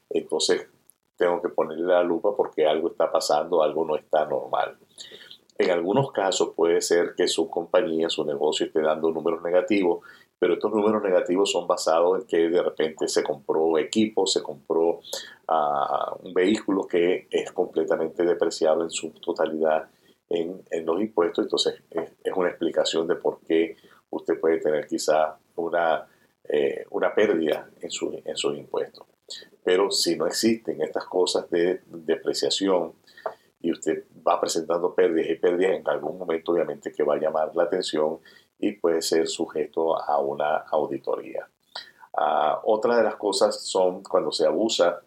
entonces 0.08 0.68
tengo 1.16 1.42
que 1.42 1.48
ponerle 1.48 1.86
la 1.86 2.04
lupa 2.04 2.36
porque 2.36 2.66
algo 2.66 2.88
está 2.88 3.10
pasando, 3.10 3.62
algo 3.62 3.84
no 3.84 3.96
está 3.96 4.24
normal. 4.24 4.76
En 5.58 5.70
algunos 5.72 6.12
casos 6.12 6.50
puede 6.54 6.80
ser 6.80 7.14
que 7.16 7.26
su 7.26 7.50
compañía, 7.50 8.08
su 8.08 8.24
negocio 8.24 8.66
esté 8.66 8.80
dando 8.80 9.10
números 9.10 9.42
negativos, 9.42 10.04
pero 10.44 10.54
estos 10.56 10.72
números 10.72 11.02
negativos 11.02 11.50
son 11.50 11.66
basados 11.66 12.20
en 12.20 12.26
que 12.26 12.50
de 12.50 12.62
repente 12.62 13.08
se 13.08 13.22
compró 13.22 13.78
equipo, 13.78 14.26
se 14.26 14.42
compró 14.42 15.00
uh, 15.48 16.22
un 16.22 16.34
vehículo 16.34 16.86
que 16.86 17.26
es 17.30 17.50
completamente 17.50 18.26
depreciado 18.26 18.82
en 18.82 18.90
su 18.90 19.08
totalidad 19.12 19.88
en, 20.28 20.62
los 20.84 21.00
impuestos. 21.00 21.46
Entonces 21.46 21.82
es, 21.88 22.12
es, 22.22 22.32
una 22.36 22.50
explicación 22.50 23.08
de 23.08 23.16
por 23.16 23.40
qué 23.40 23.78
usted 24.10 24.38
puede 24.38 24.58
tener 24.58 24.86
quizá 24.86 25.38
una, 25.56 26.06
eh, 26.46 26.84
una 26.90 27.14
pérdida 27.14 27.70
en, 27.80 27.90
su, 27.90 28.20
en 28.22 28.36
sus 28.36 28.54
impuestos. 28.58 29.06
Pero 29.64 29.90
si 29.90 30.14
no 30.14 30.26
existen 30.26 30.82
estas 30.82 31.06
cosas 31.06 31.48
de 31.48 31.80
depreciación 31.86 32.92
y 33.62 33.72
usted 33.72 34.04
va 34.28 34.38
presentando 34.38 34.94
pérdidas 34.94 35.30
y 35.30 35.36
pérdidas, 35.36 35.78
en 35.78 35.88
algún 35.88 36.18
momento 36.18 36.52
obviamente 36.52 36.92
que 36.92 37.02
va 37.02 37.14
a 37.14 37.18
llamar 37.18 37.56
la 37.56 37.62
atención 37.62 38.18
y 38.68 38.72
puede 38.72 39.02
ser 39.02 39.28
sujeto 39.28 40.00
a 40.00 40.18
una 40.20 40.56
auditoría. 40.56 41.46
Uh, 42.16 42.56
otra 42.64 42.96
de 42.96 43.02
las 43.02 43.16
cosas 43.16 43.62
son 43.62 44.02
cuando 44.02 44.32
se 44.32 44.46
abusa 44.46 45.02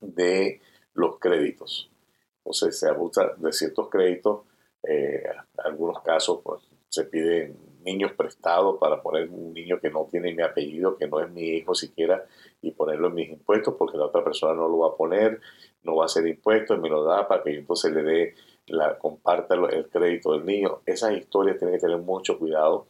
de 0.00 0.60
los 0.94 1.18
créditos. 1.18 1.90
Entonces 2.38 2.78
se 2.78 2.88
abusa 2.88 3.32
de 3.36 3.52
ciertos 3.52 3.90
créditos. 3.90 4.40
Eh, 4.82 5.22
algunos 5.58 6.00
casos 6.00 6.40
pues, 6.42 6.62
se 6.88 7.04
piden 7.04 7.56
niños 7.84 8.12
prestados 8.12 8.78
para 8.78 9.02
poner 9.02 9.28
un 9.28 9.52
niño 9.52 9.78
que 9.78 9.90
no 9.90 10.08
tiene 10.10 10.32
mi 10.32 10.42
apellido, 10.42 10.96
que 10.96 11.08
no 11.08 11.20
es 11.20 11.30
mi 11.30 11.42
hijo 11.42 11.74
siquiera, 11.74 12.24
y 12.62 12.70
ponerlo 12.70 13.08
en 13.08 13.14
mis 13.14 13.30
impuestos 13.30 13.74
porque 13.78 13.98
la 13.98 14.06
otra 14.06 14.24
persona 14.24 14.54
no 14.54 14.68
lo 14.68 14.78
va 14.78 14.88
a 14.88 14.96
poner, 14.96 15.40
no 15.82 15.96
va 15.96 16.04
a 16.04 16.06
hacer 16.06 16.26
impuestos, 16.26 16.80
me 16.80 16.88
lo 16.88 17.04
da 17.04 17.28
para 17.28 17.42
que 17.42 17.52
yo 17.52 17.60
entonces 17.60 17.92
le 17.92 18.02
dé, 18.02 18.34
la, 18.70 18.98
comparta 18.98 19.54
el 19.54 19.88
crédito 19.88 20.32
del 20.32 20.44
niño. 20.44 20.80
Esas 20.86 21.12
historias 21.12 21.58
tienen 21.58 21.76
que 21.76 21.82
tener 21.82 21.98
mucho 21.98 22.38
cuidado 22.38 22.86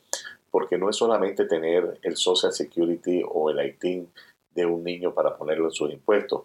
porque 0.50 0.78
no 0.78 0.90
es 0.90 0.96
solamente 0.96 1.44
tener 1.46 1.98
el 2.02 2.16
Social 2.16 2.52
Security 2.52 3.22
o 3.26 3.50
el 3.50 3.64
ITIN 3.66 4.10
de 4.54 4.66
un 4.66 4.82
niño 4.82 5.14
para 5.14 5.36
ponerlo 5.36 5.66
en 5.66 5.72
sus 5.72 5.92
impuestos, 5.92 6.42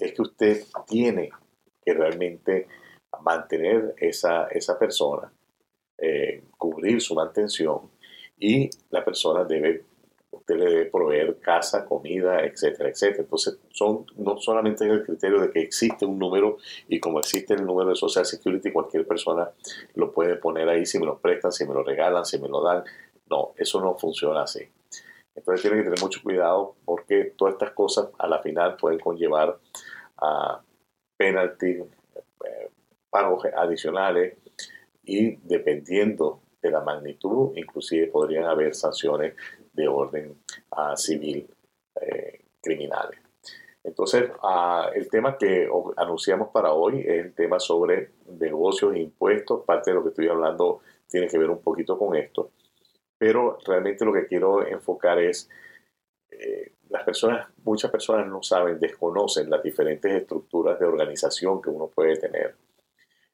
es 0.00 0.12
que 0.12 0.22
usted 0.22 0.64
tiene 0.86 1.30
que 1.84 1.92
realmente 1.92 2.68
mantener 3.20 3.94
esa, 3.98 4.46
esa 4.46 4.78
persona 4.78 5.32
eh, 5.98 6.44
cubrir 6.56 7.00
su 7.00 7.14
mantención 7.14 7.90
y 8.38 8.70
la 8.90 9.04
persona 9.04 9.44
debe, 9.44 9.84
usted 10.32 10.56
le 10.56 10.64
debe 10.64 10.86
proveer 10.86 11.38
casa, 11.38 11.84
comida, 11.84 12.44
etcétera, 12.44 12.88
etcétera. 12.88 13.22
Entonces, 13.22 13.58
son 13.70 14.06
no 14.16 14.38
solamente 14.38 14.84
el 14.84 15.04
criterio 15.04 15.40
de 15.40 15.50
que 15.50 15.60
existe 15.60 16.04
un 16.04 16.18
número 16.18 16.56
y 16.88 16.98
como 16.98 17.20
existe 17.20 17.54
el 17.54 17.64
número 17.64 17.90
de 17.90 17.96
Social 17.96 18.26
Security, 18.26 18.72
cualquier 18.72 19.06
persona 19.06 19.50
lo 19.94 20.12
puede 20.12 20.36
poner 20.36 20.68
ahí 20.68 20.86
si 20.86 20.98
me 20.98 21.06
lo 21.06 21.18
prestan, 21.18 21.52
si 21.52 21.66
me 21.66 21.74
lo 21.74 21.84
regalan, 21.84 22.24
si 22.24 22.40
me 22.40 22.48
lo 22.48 22.62
dan. 22.62 22.82
No, 23.30 23.52
eso 23.56 23.80
no 23.80 23.94
funciona 23.94 24.42
así. 24.42 24.66
Entonces 25.34 25.62
tiene 25.62 25.78
que 25.78 25.84
tener 25.84 26.00
mucho 26.00 26.20
cuidado 26.22 26.74
porque 26.84 27.32
todas 27.36 27.54
estas 27.54 27.70
cosas 27.70 28.08
a 28.18 28.26
la 28.26 28.40
final 28.40 28.76
pueden 28.76 28.98
conllevar 28.98 29.58
a 30.18 30.60
penalty, 31.16 31.70
eh, 31.70 32.70
pagos 33.10 33.44
adicionales, 33.56 34.36
y 35.04 35.36
dependiendo 35.36 36.40
de 36.60 36.70
la 36.70 36.80
magnitud, 36.80 37.56
inclusive 37.56 38.06
podrían 38.06 38.44
haber 38.44 38.74
sanciones 38.74 39.34
de 39.72 39.88
orden 39.88 40.36
uh, 40.76 40.96
civil 40.96 41.48
eh, 42.00 42.44
criminales. 42.60 43.18
Entonces, 43.84 44.30
uh, 44.42 44.92
el 44.94 45.08
tema 45.08 45.36
que 45.36 45.68
anunciamos 45.96 46.48
para 46.50 46.72
hoy 46.72 47.00
es 47.00 47.24
el 47.24 47.34
tema 47.34 47.58
sobre 47.58 48.12
negocios 48.38 48.94
e 48.94 49.00
impuestos. 49.00 49.64
Parte 49.64 49.90
de 49.90 49.96
lo 49.96 50.02
que 50.02 50.10
estoy 50.10 50.28
hablando 50.28 50.80
tiene 51.08 51.26
que 51.26 51.38
ver 51.38 51.50
un 51.50 51.60
poquito 51.60 51.98
con 51.98 52.16
esto. 52.16 52.52
Pero 53.18 53.58
realmente 53.64 54.04
lo 54.04 54.12
que 54.12 54.26
quiero 54.26 54.66
enfocar 54.66 55.18
es, 55.18 55.48
eh, 56.30 56.72
las 56.88 57.04
personas, 57.04 57.48
muchas 57.64 57.90
personas 57.90 58.26
no 58.28 58.42
saben, 58.42 58.78
desconocen 58.78 59.50
las 59.50 59.62
diferentes 59.62 60.12
estructuras 60.12 60.78
de 60.78 60.86
organización 60.86 61.60
que 61.60 61.70
uno 61.70 61.88
puede 61.88 62.16
tener. 62.16 62.54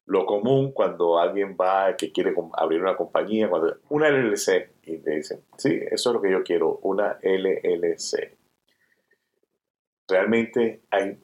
Lo 0.08 0.26
común 0.26 0.72
cuando 0.72 1.18
alguien 1.18 1.56
va 1.58 1.96
que 1.96 2.10
quiere 2.10 2.34
abrir 2.54 2.82
una 2.82 2.96
compañía, 2.96 3.48
cuando 3.48 3.76
una 3.90 4.08
LLC, 4.08 4.70
y 4.84 4.98
le 4.98 5.16
dicen, 5.16 5.42
sí, 5.56 5.78
eso 5.90 6.10
es 6.10 6.14
lo 6.14 6.20
que 6.20 6.30
yo 6.30 6.42
quiero, 6.42 6.80
una 6.82 7.18
LLC. 7.22 8.36
Realmente 10.08 10.82
hay 10.90 11.18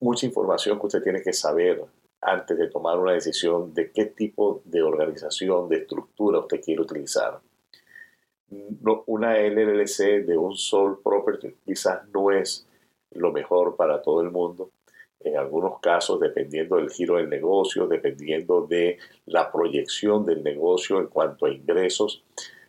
mucha 0.00 0.26
información 0.26 0.78
que 0.78 0.86
usted 0.86 1.02
tiene 1.02 1.22
que 1.22 1.32
saber 1.32 1.82
antes 2.20 2.56
de 2.56 2.68
tomar 2.68 2.98
una 2.98 3.12
decisión 3.12 3.74
de 3.74 3.90
qué 3.90 4.06
tipo 4.06 4.62
de 4.64 4.82
organización, 4.82 5.68
de 5.68 5.78
estructura 5.78 6.40
usted 6.40 6.60
quiere 6.60 6.82
utilizar 6.82 7.40
una 9.06 9.38
LLC 9.38 10.24
de 10.24 10.36
un 10.36 10.56
sole 10.56 10.96
property 11.02 11.54
quizás 11.64 12.08
no 12.12 12.30
es 12.30 12.66
lo 13.10 13.32
mejor 13.32 13.76
para 13.76 14.02
todo 14.02 14.20
el 14.20 14.30
mundo. 14.30 14.70
En 15.20 15.36
algunos 15.36 15.80
casos, 15.80 16.20
dependiendo 16.20 16.76
del 16.76 16.90
giro 16.90 17.16
del 17.16 17.28
negocio, 17.28 17.86
dependiendo 17.86 18.66
de 18.66 18.98
la 19.26 19.50
proyección 19.50 20.24
del 20.24 20.42
negocio 20.42 21.00
en 21.00 21.06
cuanto 21.08 21.46
a 21.46 21.50
ingresos, 21.50 22.22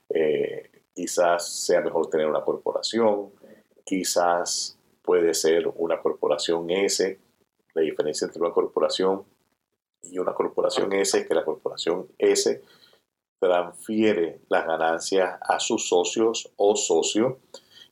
eh, 0.10 0.72
quizás 0.94 1.66
sea 1.66 1.82
mejor 1.82 2.10
tener 2.10 2.27
una 2.27 2.42
corporación, 2.42 3.32
quizás 3.84 4.77
puede 5.01 5.34
ser 5.34 5.72
una 5.75 6.01
corporación 6.01 6.70
S. 6.70 7.20
La 7.74 7.82
diferencia 7.82 8.25
entre 8.25 8.42
una 8.42 8.51
corporación 8.51 9.24
y 10.01 10.20
una 10.20 10.34
corporación 10.34 10.92
S 10.94 11.20
es 11.20 11.27
que 11.27 11.36
la 11.36 11.46
corporación 11.46 12.08
S 12.18 12.62
transfiere 13.39 14.42
las 14.50 14.66
ganancias 14.66 15.39
a 15.42 15.60
sus 15.60 15.88
socios 15.88 16.51
o 16.56 16.75
socio 16.75 17.39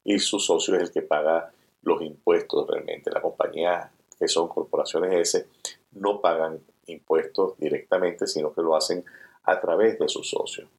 y 0.04 0.20
su 0.20 0.40
socio 0.40 0.76
es 0.76 0.84
el 0.84 0.92
que 0.92 1.02
paga 1.02 1.52
los 1.84 2.02
impuestos 2.02 2.68
realmente. 2.68 3.12
La 3.12 3.22
compañía 3.22 3.92
que 4.18 4.28
son 4.28 4.48
corporaciones 4.48 5.14
S 5.14 5.48
no 5.92 6.22
pagan 6.22 6.60
impuestos 6.88 7.58
directamente, 7.58 8.28
sino 8.28 8.54
que 8.54 8.62
lo 8.62 8.76
hacen 8.76 9.04
a 9.44 9.60
través 9.60 9.98
de 10.00 10.08
sus 10.08 10.30
socios. 10.30 10.70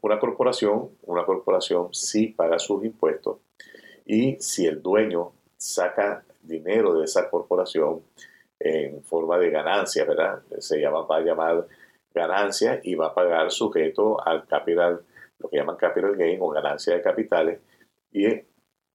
Una 0.00 0.18
corporación, 0.18 0.90
una 1.02 1.24
corporación 1.24 1.94
sí 1.94 2.28
paga 2.28 2.58
sus 2.58 2.84
impuestos 2.84 3.38
y 4.04 4.36
si 4.40 4.66
el 4.66 4.82
dueño 4.82 5.32
saca 5.56 6.24
dinero 6.42 6.98
de 6.98 7.04
esa 7.04 7.30
corporación 7.30 8.02
en 8.58 9.02
forma 9.04 9.38
de 9.38 9.50
ganancia, 9.50 10.04
¿verdad? 10.04 10.42
Se 10.58 10.80
llama, 10.80 11.02
va 11.02 11.18
a 11.18 11.20
llamar 11.20 11.66
ganancia 12.12 12.80
y 12.82 12.94
va 12.94 13.08
a 13.08 13.14
pagar 13.14 13.50
sujeto 13.52 14.20
al 14.26 14.46
capital, 14.46 15.02
lo 15.38 15.48
que 15.48 15.58
llaman 15.58 15.76
capital 15.76 16.16
gain 16.16 16.38
o 16.42 16.48
ganancia 16.48 16.94
de 16.94 17.02
capitales. 17.02 17.60
Y 18.12 18.26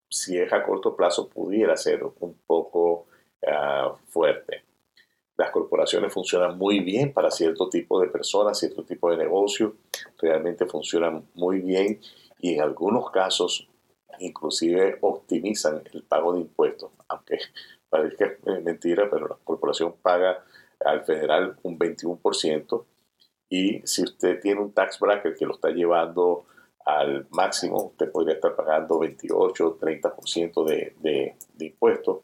si 0.09 0.37
es 0.37 0.51
a 0.51 0.63
corto 0.63 0.95
plazo, 0.95 1.29
pudiera 1.29 1.77
ser 1.77 2.03
un 2.03 2.37
poco 2.45 3.07
ah, 3.47 3.95
fuerte. 4.07 4.63
Las 5.37 5.51
corporaciones 5.51 6.13
funcionan 6.13 6.57
muy 6.57 6.79
bien 6.79 7.11
para 7.11 7.29
cierto 7.29 7.69
tipo 7.69 7.99
de 7.99 8.07
personas, 8.07 8.57
cierto 8.57 8.83
tipo 8.83 9.11
de 9.11 9.17
negocio. 9.17 9.75
Realmente 10.17 10.65
funcionan 10.65 11.27
muy 11.33 11.59
bien 11.61 11.99
y 12.39 12.53
en 12.53 12.61
algunos 12.61 13.11
casos 13.11 13.67
inclusive 14.19 14.97
optimizan 15.01 15.83
el 15.93 16.03
pago 16.03 16.33
de 16.33 16.41
impuestos. 16.41 16.91
Aunque 17.09 17.39
parezca 17.89 18.37
mentira, 18.63 19.09
pero 19.09 19.27
la 19.27 19.37
corporación 19.43 19.95
paga 20.01 20.43
al 20.85 21.03
federal 21.03 21.57
un 21.63 21.77
21% 21.77 22.85
y 23.49 23.81
si 23.85 24.03
usted 24.03 24.39
tiene 24.39 24.61
un 24.61 24.73
tax 24.73 24.99
bracket 24.99 25.37
que 25.37 25.45
lo 25.45 25.53
está 25.53 25.69
llevando 25.69 26.45
al 26.85 27.27
máximo, 27.31 27.83
usted 27.85 28.11
podría 28.11 28.35
estar 28.35 28.55
pagando 28.55 28.99
28, 28.99 29.79
30% 29.79 30.65
de, 30.65 30.95
de, 30.99 31.35
de 31.53 31.65
impuestos. 31.65 32.19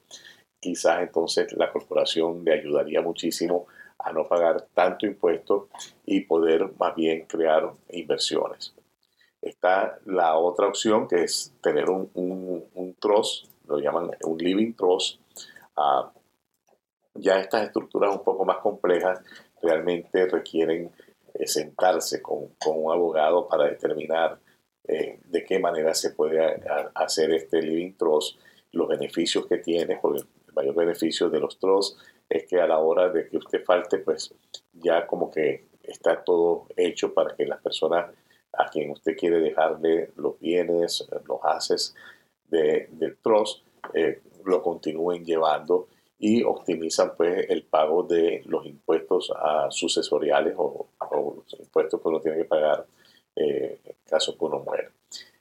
Quizás 0.61 1.01
entonces 1.01 1.51
la 1.53 1.71
corporación 1.71 2.45
le 2.45 2.53
ayudaría 2.53 3.01
muchísimo 3.01 3.65
a 3.97 4.13
no 4.13 4.27
pagar 4.27 4.67
tanto 4.73 5.05
impuesto 5.05 5.69
y 6.05 6.21
poder 6.21 6.71
más 6.79 6.95
bien 6.95 7.25
crear 7.25 7.73
inversiones. 7.89 8.73
Está 9.41 9.99
la 10.05 10.37
otra 10.37 10.67
opción 10.67 11.07
que 11.07 11.23
es 11.23 11.51
tener 11.61 11.89
un, 11.89 12.11
un, 12.13 12.95
trust, 12.99 13.47
lo 13.67 13.79
llaman 13.79 14.11
un 14.23 14.37
living 14.37 14.73
trust. 14.73 15.19
Ah, 15.75 16.11
ya 17.15 17.39
estas 17.39 17.63
estructuras 17.63 18.15
un 18.15 18.23
poco 18.23 18.45
más 18.45 18.57
complejas 18.57 19.19
realmente 19.63 20.27
requieren 20.27 20.91
eh, 21.33 21.47
sentarse 21.47 22.21
con, 22.21 22.49
un 22.67 22.91
abogado 22.91 23.47
para 23.47 23.65
determinar 23.65 24.39
eh, 24.87 25.19
de 25.25 25.43
qué 25.43 25.57
manera 25.57 25.95
se 25.95 26.11
puede 26.11 26.61
hacer 26.93 27.31
este 27.33 27.61
living 27.61 27.93
trust, 27.93 28.37
los 28.71 28.87
beneficios 28.87 29.47
que 29.47 29.57
tiene, 29.57 29.97
porque 30.01 30.23
mayor 30.55 30.75
beneficio 30.75 31.29
de 31.29 31.39
los 31.39 31.59
trusts 31.59 31.97
es 32.29 32.47
que 32.47 32.59
a 32.61 32.67
la 32.67 32.79
hora 32.79 33.09
de 33.09 33.27
que 33.27 33.37
usted 33.37 33.63
falte, 33.63 33.99
pues 33.99 34.33
ya 34.73 35.05
como 35.05 35.29
que 35.29 35.65
está 35.83 36.23
todo 36.23 36.67
hecho 36.77 37.13
para 37.13 37.35
que 37.35 37.45
las 37.45 37.61
personas 37.61 38.11
a 38.53 38.69
quien 38.69 38.91
usted 38.91 39.17
quiere 39.17 39.39
dejarle 39.39 40.11
los 40.15 40.39
bienes, 40.39 41.07
los 41.25 41.39
haces 41.43 41.95
de, 42.47 42.87
del 42.91 43.17
trust, 43.17 43.65
eh, 43.93 44.21
lo 44.45 44.61
continúen 44.61 45.25
llevando 45.25 45.87
y 46.19 46.43
optimizan 46.43 47.15
pues 47.17 47.49
el 47.49 47.63
pago 47.63 48.03
de 48.03 48.43
los 48.45 48.65
impuestos 48.65 49.31
a 49.35 49.71
sucesoriales 49.71 50.53
o, 50.57 50.87
los 51.11 51.59
impuestos 51.59 51.99
que 51.99 52.07
uno 52.07 52.21
tiene 52.21 52.37
que 52.37 52.45
pagar 52.45 52.85
eh, 53.35 53.79
en 53.83 53.95
caso 54.07 54.37
que 54.37 54.45
uno 54.45 54.59
muera. 54.59 54.91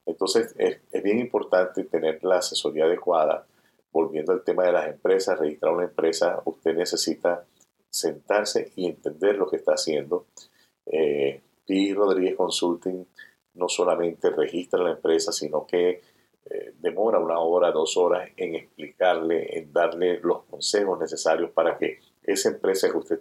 Entonces 0.07 0.55
es, 0.57 0.81
bien 1.03 1.18
importante 1.18 1.85
tener 1.85 2.23
la 2.25 2.38
asesoría 2.38 2.85
adecuada. 2.85 3.46
Volviendo 3.92 4.33
al 4.33 4.44
tema 4.44 4.64
de 4.64 4.72
las 4.72 4.88
empresas, 4.88 5.38
registrar 5.38 5.72
una 5.72 5.85
empresa, 5.85 6.40
usted 6.44 6.74
necesita 6.74 7.44
sentarse 7.88 8.72
y 8.76 8.87
entender 8.87 9.37
lo 9.37 9.48
que 9.48 9.57
está 9.57 9.72
haciendo. 9.72 10.26
Eh, 10.87 11.40
P. 11.66 11.92
Rodríguez 11.94 12.37
Consulting 12.37 13.07
no 13.55 13.68
solamente 13.68 14.31
registra 14.31 14.83
la 14.83 14.92
empresa, 14.92 15.33
sino 15.33 15.66
que 15.66 16.03
eh, 16.50 16.74
demora 16.79 17.18
una 17.18 17.38
hora, 17.38 17.70
dos 17.70 17.96
horas 17.96 18.31
en 18.37 18.55
explicarle, 18.55 19.59
en 19.59 19.72
darle 19.72 20.20
los 20.20 20.44
consejos 20.44 20.98
necesarios 20.98 21.50
para 21.50 21.76
que 21.76 21.98
esa 22.22 22.50
empresa 22.50 22.90
que 22.90 22.96
usted 22.96 23.20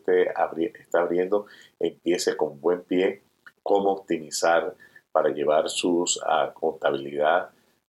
está 0.80 1.02
abriendo 1.02 1.46
empiece 1.80 2.38
con 2.38 2.60
buen 2.60 2.84
pie, 2.84 3.24
cómo 3.64 3.92
optimizar 3.92 4.76
para 5.12 5.30
llevar 5.30 5.70
sus 5.70 6.20
a 6.26 6.54
contabilidad 6.54 7.50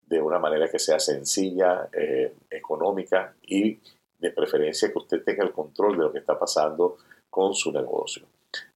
de 0.09 0.21
una 0.21 0.39
manera 0.39 0.67
que 0.67 0.79
sea 0.79 0.99
sencilla, 0.99 1.87
eh, 1.93 2.33
económica 2.49 3.35
y 3.43 3.79
de 4.17 4.31
preferencia 4.31 4.91
que 4.91 4.97
usted 4.97 5.23
tenga 5.23 5.45
el 5.45 5.51
control 5.51 5.97
de 5.97 6.03
lo 6.03 6.11
que 6.11 6.19
está 6.19 6.37
pasando 6.37 6.97
con 7.29 7.53
su 7.53 7.71
negocio. 7.71 8.25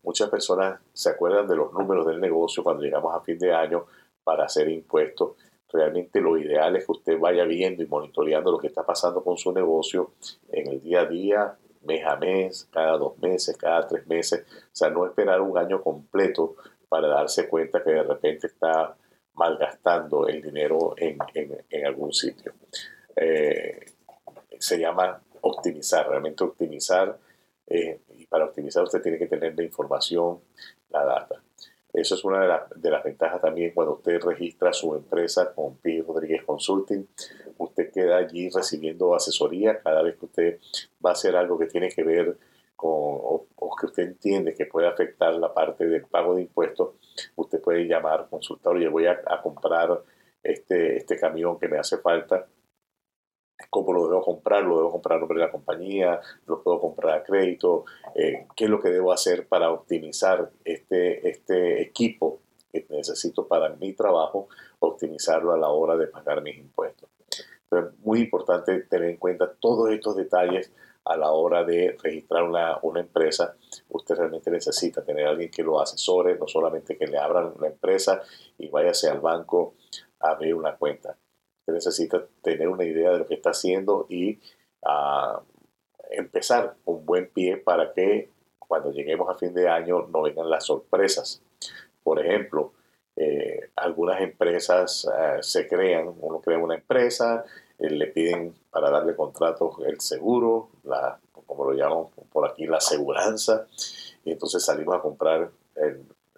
Muchas 0.04 0.30
personas 0.30 0.80
se 0.94 1.10
acuerdan 1.10 1.48
de 1.48 1.56
los 1.56 1.74
números 1.74 2.06
del 2.06 2.22
negocio 2.22 2.64
cuando 2.64 2.84
llegamos 2.84 3.14
a 3.14 3.22
fin 3.22 3.40
de 3.40 3.52
año 3.54 3.86
para 4.24 4.46
hacer 4.46 4.70
impuestos 4.70 5.32
Realmente 5.74 6.22
lo 6.22 6.38
ideal 6.38 6.76
es 6.76 6.86
que 6.86 6.92
usted 6.92 7.20
vaya 7.20 7.46
viendo 7.46 7.82
y 7.82 7.88
monitoreando 7.88 8.52
lo 8.52 8.60
que 8.60 8.68
está 8.68 8.86
pasando 8.86 9.24
con 9.24 9.38
su 9.38 9.52
negocio 9.52 10.12
en 10.52 10.68
el 10.68 10.80
día 10.80 11.02
a 11.02 11.06
día, 11.06 11.58
mes 11.82 12.06
a 12.06 12.16
mes, 12.16 12.70
cada 12.72 12.96
dos 12.96 13.18
meses, 13.18 13.58
cada 13.58 13.88
tres 13.88 14.06
meses. 14.06 14.46
O 14.48 14.70
sea, 14.72 14.92
no 14.92 15.08
esperar 15.08 15.42
un 15.42 15.58
año 15.58 15.82
completo 15.82 16.58
para 16.88 17.08
darse 17.08 17.50
cuenta 17.50 17.84
que 17.84 17.90
de 17.90 18.04
repente 18.04 18.46
está 18.46 18.96
malgastando 19.36 20.28
el 20.28 20.42
dinero 20.42 20.96
en, 20.98 21.18
algún 21.86 22.14
sitio. 22.14 22.54
Eh, 23.16 23.80
se 24.60 24.80
llama 24.80 25.22
optimizar, 25.42 26.08
realmente 26.08 26.44
optimizar. 26.44 27.18
Eh, 27.68 28.02
y 28.18 28.26
para 28.28 28.46
optimizar 28.46 28.84
usted 28.84 29.02
tiene 29.02 29.18
que 29.18 29.28
tener 29.28 29.56
la 29.56 29.64
información, 29.64 30.42
la 30.90 31.06
data. 31.06 31.42
Eso 31.94 32.16
es 32.16 32.26
una 32.26 32.68
de, 32.76 32.90
las 32.90 33.04
ventajas 33.04 33.40
también 33.40 33.72
cuando 33.72 33.94
usted 33.94 34.20
registra 34.20 34.74
su 34.74 34.96
empresa 34.96 35.54
con 35.54 35.78
P. 35.78 36.04
Rodríguez 36.06 36.44
Consulting. 36.44 37.08
Usted 37.60 37.92
queda 37.92 38.18
allí 38.18 38.50
recibiendo 38.50 39.14
asesoría 39.14 39.80
cada 39.80 40.02
vez 40.02 40.18
que 40.18 40.26
usted 40.26 40.60
va 41.06 41.12
a 41.12 41.14
hacer 41.14 41.36
algo 41.36 41.58
que 41.60 41.68
tiene 41.68 41.90
que 41.90 42.04
ver 42.04 42.36
o, 42.78 43.48
que 43.80 43.86
usted 43.88 44.04
entiende 44.04 44.54
que 44.54 44.66
puede 44.66 44.88
afectar 44.88 45.34
la 45.36 45.54
parte 45.54 45.86
del 45.86 46.06
pago 46.06 46.36
de 46.36 46.42
impuestos. 46.44 46.96
Usted 47.36 47.62
puede 47.62 47.86
llamar, 47.86 48.28
consultar, 48.30 48.74
oye, 48.74 48.88
voy 48.88 49.08
a, 49.08 49.20
a 49.26 49.42
comprar 49.42 50.02
este, 50.44 50.98
este 50.98 51.18
camión 51.18 51.60
que 51.60 51.68
me 51.68 51.78
hace 51.78 51.98
falta 51.98 52.48
cómo 53.70 53.94
lo 53.94 54.08
debo 54.08 54.22
comprar, 54.22 54.64
lo 54.64 54.78
debo 54.78 54.92
comprar 54.92 55.18
a 55.18 55.20
nombre 55.20 55.40
de 55.40 55.46
la 55.46 55.52
compañía, 55.52 56.20
lo 56.46 56.62
puedo 56.62 56.80
comprar 56.80 57.20
a 57.20 57.24
crédito, 57.24 57.86
eh, 58.16 58.48
qué 58.56 58.66
es 58.66 58.70
lo 58.70 58.80
que 58.80 58.90
debo 58.90 59.12
hacer 59.12 59.48
para 59.48 59.72
optimizar 59.72 60.52
este, 60.64 61.28
este 61.30 61.82
equipo 61.82 62.42
que 62.72 62.86
necesito 62.90 63.48
para 63.48 63.70
mi 63.70 63.94
trabajo, 63.94 64.48
optimizarlo 64.80 65.54
a 65.54 65.58
la 65.58 65.70
hora 65.70 65.96
de 65.98 66.08
pagar 66.08 66.42
mis 66.42 66.58
impuestos. 66.58 67.10
Entonces, 67.64 68.00
muy 68.00 68.22
importante 68.22 68.82
tener 68.82 69.10
en 69.10 69.18
cuenta 69.18 69.52
todos 69.60 69.90
estos 69.90 70.16
detalles 70.16 70.72
a 71.06 71.18
la 71.18 71.32
hora 71.32 71.64
de 71.64 71.98
registrar 72.02 72.44
una, 72.44 72.80
una, 72.82 73.02
empresa, 73.02 73.56
usted 73.90 74.16
realmente 74.16 74.50
necesita 74.50 75.04
tener 75.04 75.28
a 75.28 75.32
alguien 75.32 75.52
que 75.52 75.64
lo 75.64 75.82
asesore, 75.82 76.38
no 76.38 76.48
solamente 76.48 76.98
que 76.98 77.08
le 77.08 77.18
abran 77.18 77.54
una 77.58 77.68
empresa 77.68 78.22
y 78.58 78.70
váyase 78.70 79.10
al 79.10 79.20
banco 79.20 79.76
a 80.20 80.32
abrir 80.32 80.56
una 80.56 80.76
cuenta 80.76 81.18
Usted 81.64 81.76
necesita 81.76 82.26
tener 82.42 82.68
una 82.68 82.84
idea 82.84 83.12
de 83.12 83.20
lo 83.20 83.26
que 83.26 83.36
está 83.36 83.52
haciendo 83.52 84.06
y 84.10 84.38
uh, 84.82 85.40
empezar 86.10 86.76
un 86.84 87.06
buen 87.06 87.30
pie 87.30 87.56
para 87.56 87.94
que 87.94 88.30
cuando 88.60 88.92
lleguemos 88.92 89.30
a 89.30 89.38
fin 89.38 89.54
de 89.54 89.70
año 89.70 90.08
no 90.08 90.24
vengan 90.24 90.50
las 90.50 90.66
sorpresas. 90.66 91.42
Por 92.04 92.20
ejemplo, 92.20 92.74
eh, 93.16 93.70
algunas 93.78 94.20
empresas 94.20 95.08
eh, 95.08 95.38
se 95.42 95.66
crean, 95.70 96.14
uno 96.20 96.42
crea 96.42 96.58
una 96.58 96.76
empresa, 96.76 97.46
eh, 97.80 97.90
le 97.90 98.08
piden 98.08 98.54
para 98.72 98.90
darle 98.90 99.16
contratos 99.16 99.76
el 99.86 100.00
seguro, 100.02 100.70
la, 100.84 101.20
como 101.46 101.66
lo 101.66 101.74
llaman 101.74 102.06
por 102.32 102.48
aquí, 102.48 102.66
la 102.66 102.78
aseguranza, 102.78 103.68
y 104.26 104.32
entonces 104.32 104.64
salimos 104.64 104.96
a 104.96 105.02
comprar 105.02 105.52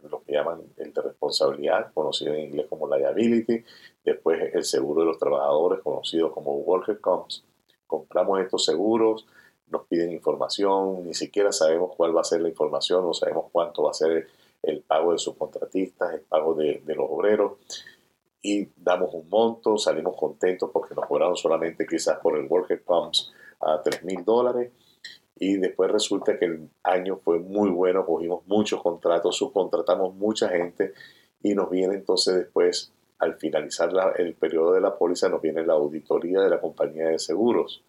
lo 0.09 0.23
que 0.23 0.33
llaman 0.33 0.61
el 0.77 0.93
de 0.93 1.01
responsabilidad, 1.01 1.91
conocido 1.93 2.33
en 2.33 2.45
inglés 2.45 2.67
como 2.69 2.87
liability, 2.93 3.63
después 4.03 4.53
el 4.53 4.63
seguro 4.63 5.01
de 5.01 5.07
los 5.07 5.19
trabajadores, 5.19 5.81
conocido 5.81 6.31
como 6.31 6.53
worker 6.57 6.99
comps. 6.99 7.43
Compramos 7.87 8.39
estos 8.39 8.65
seguros, 8.65 9.25
nos 9.69 9.85
piden 9.87 10.11
información, 10.11 11.03
ni 11.05 11.13
siquiera 11.13 11.51
sabemos 11.51 11.91
cuál 11.95 12.15
va 12.15 12.21
a 12.21 12.25
ser 12.25 12.41
la 12.41 12.49
información, 12.49 13.03
no 13.03 13.13
sabemos 13.13 13.45
cuánto 13.51 13.83
va 13.83 13.91
a 13.91 13.93
ser 13.93 14.27
el, 14.61 14.81
pago 14.81 15.11
de 15.11 15.17
sus 15.17 15.35
contratistas, 15.35 16.13
el 16.13 16.21
pago 16.21 16.53
de, 16.53 16.81
los 16.85 17.07
obreros, 17.09 17.53
y 18.41 18.69
damos 18.75 19.13
un 19.13 19.27
monto, 19.29 19.77
salimos 19.77 20.15
contentos 20.15 20.69
porque 20.71 20.93
nos 20.95 21.05
cobraron 21.05 21.35
solamente 21.35 21.85
quizás 21.85 22.19
por 22.19 22.37
el 22.37 22.47
Worker 22.47 22.83
Pumps 22.83 23.33
a 23.59 23.81
3 23.81 24.03
mil 24.03 24.23
dólares, 24.23 24.71
y 25.37 25.57
después 25.57 25.91
resulta 25.91 26.37
que 26.37 26.45
el 26.45 26.69
año 26.83 27.17
fue 27.17 27.39
muy 27.39 27.69
bueno, 27.69 28.05
cogimos 28.05 28.45
muchos 28.47 28.81
contratos, 28.81 29.35
subcontratamos 29.35 30.15
mucha 30.15 30.49
gente, 30.49 30.93
y 31.41 31.53
nos 31.53 31.69
viene 31.69 31.95
entonces 31.95 32.35
después, 32.35 32.93
al 33.19 33.35
finalizar 33.35 33.91
el 34.17 34.35
periodo 34.35 34.73
de 34.73 34.81
la 34.81 34.97
póliza, 34.97 35.29
nos 35.29 35.41
viene 35.41 35.65
la 35.65 35.73
auditoría 35.73 36.41
de 36.41 36.49
la 36.49 36.59
compañía 36.59 37.07
de 37.07 37.19
seguros. 37.19 37.83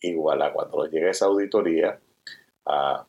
Igual 0.00 0.42
a 0.42 0.52
cuando 0.52 0.84
llega 0.86 1.10
esa 1.10 1.26
auditoría, 1.26 2.00
a 2.66 3.06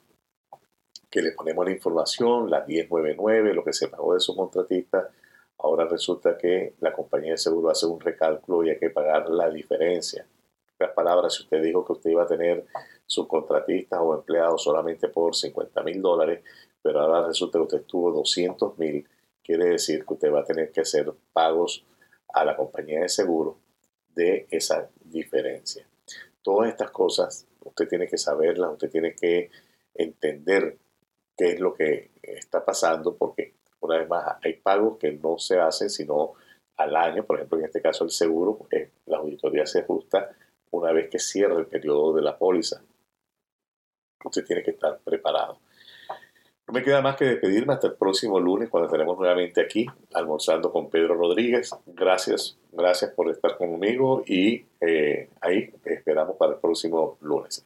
que 1.10 1.22
le 1.22 1.32
ponemos 1.32 1.66
la 1.66 1.72
información, 1.72 2.50
la 2.50 2.66
1099, 2.66 3.54
lo 3.54 3.64
que 3.64 3.74
se 3.74 3.88
pagó 3.88 4.14
de 4.14 4.20
su 4.20 4.36
contratista, 4.36 5.10
ahora 5.58 5.86
resulta 5.86 6.38
que 6.38 6.74
la 6.80 6.94
compañía 6.94 7.32
de 7.32 7.38
seguro 7.38 7.70
hace 7.70 7.86
un 7.86 8.00
recálculo 8.00 8.64
y 8.64 8.72
hay 8.72 8.80
que 8.80 8.90
pagar 8.90 9.30
la 9.30 9.50
diferencia. 9.50 10.24
En 10.24 10.76
otras 10.76 10.92
palabras, 10.92 11.34
si 11.34 11.44
usted 11.44 11.62
dijo 11.62 11.86
que 11.86 11.94
usted 11.94 12.10
iba 12.10 12.24
a 12.24 12.28
tener 12.28 12.66
subcontratistas 13.06 14.00
o 14.02 14.16
empleados 14.16 14.64
solamente 14.64 15.08
por 15.10 15.36
50 15.36 15.84
mil 15.84 16.02
dólares, 16.02 16.44
pero 16.82 17.00
ahora 17.00 17.28
resulta 17.28 17.60
que 17.60 17.64
usted 17.64 17.84
tuvo 17.84 18.12
200 18.12 18.78
mil, 18.78 19.08
quiere 19.44 19.66
decir 19.66 20.06
que 20.06 20.14
usted 20.14 20.34
va 20.34 20.42
a 20.42 20.46
tener 20.46 20.72
que 20.72 20.82
hacer 20.82 21.12
pagos 21.32 21.86
a 22.34 22.44
la 22.44 22.56
compañía 22.56 23.02
de 23.02 23.10
seguro 23.10 23.58
de 24.16 24.48
esa 24.50 24.90
diferencia. 25.06 25.88
Todas 26.42 26.70
estas 26.70 26.92
cosas 26.92 27.48
usted 27.64 27.88
tiene 27.88 28.08
que 28.08 28.18
saberlas, 28.18 28.72
usted 28.72 28.90
tiene 28.90 29.16
que 29.16 29.50
entender 29.94 30.78
qué 31.38 31.52
es 31.54 31.60
lo 31.60 31.74
que 31.74 32.12
está 32.22 32.64
pasando, 32.64 33.16
porque 33.16 33.54
una 33.84 33.98
vez 33.98 34.10
más 34.10 34.38
hay 34.44 34.54
pagos 34.54 34.98
que 34.98 35.12
no 35.12 35.38
se 35.38 35.60
hacen 35.60 35.90
sino 35.90 36.34
al 36.78 36.96
año, 36.96 37.24
por 37.24 37.38
ejemplo 37.38 37.60
en 37.60 37.66
este 37.66 37.82
caso 37.82 38.04
el 38.04 38.10
seguro, 38.12 38.58
pues, 38.58 38.90
la 39.06 39.18
auditoría 39.18 39.66
se 39.66 39.80
ajusta 39.82 40.32
una 40.72 40.92
vez 40.92 41.10
que 41.10 41.20
cierra 41.20 41.60
el 41.60 41.68
periodo 41.68 42.14
de 42.14 42.22
la 42.22 42.38
póliza. 42.38 42.82
Usted 44.26 44.46
tiene 44.46 44.64
que 44.64 44.72
estar 44.72 45.00
preparado. 45.00 45.60
No 46.66 46.74
me 46.74 46.82
queda 46.82 47.02
más 47.02 47.18
que 47.18 47.26
despedirme 47.26 47.74
hasta 47.74 47.88
el 47.88 47.96
próximo 47.96 48.40
lunes 48.40 48.70
cuando 48.70 48.88
estaremos 48.88 49.18
nuevamente 49.18 49.62
aquí 49.62 49.86
almorzando 50.14 50.72
con 50.72 50.90
Pedro 50.90 51.16
Rodríguez. 51.16 51.72
Gracias, 51.86 52.58
gracias 52.72 53.12
por 53.12 53.30
estar 53.30 53.58
conmigo 53.58 54.24
y 54.26 54.66
eh, 54.80 55.30
ahí 55.42 55.74
esperamos 55.84 56.38
para 56.38 56.54
el 56.54 56.60
próximo 56.60 57.18
lunes. 57.22 57.62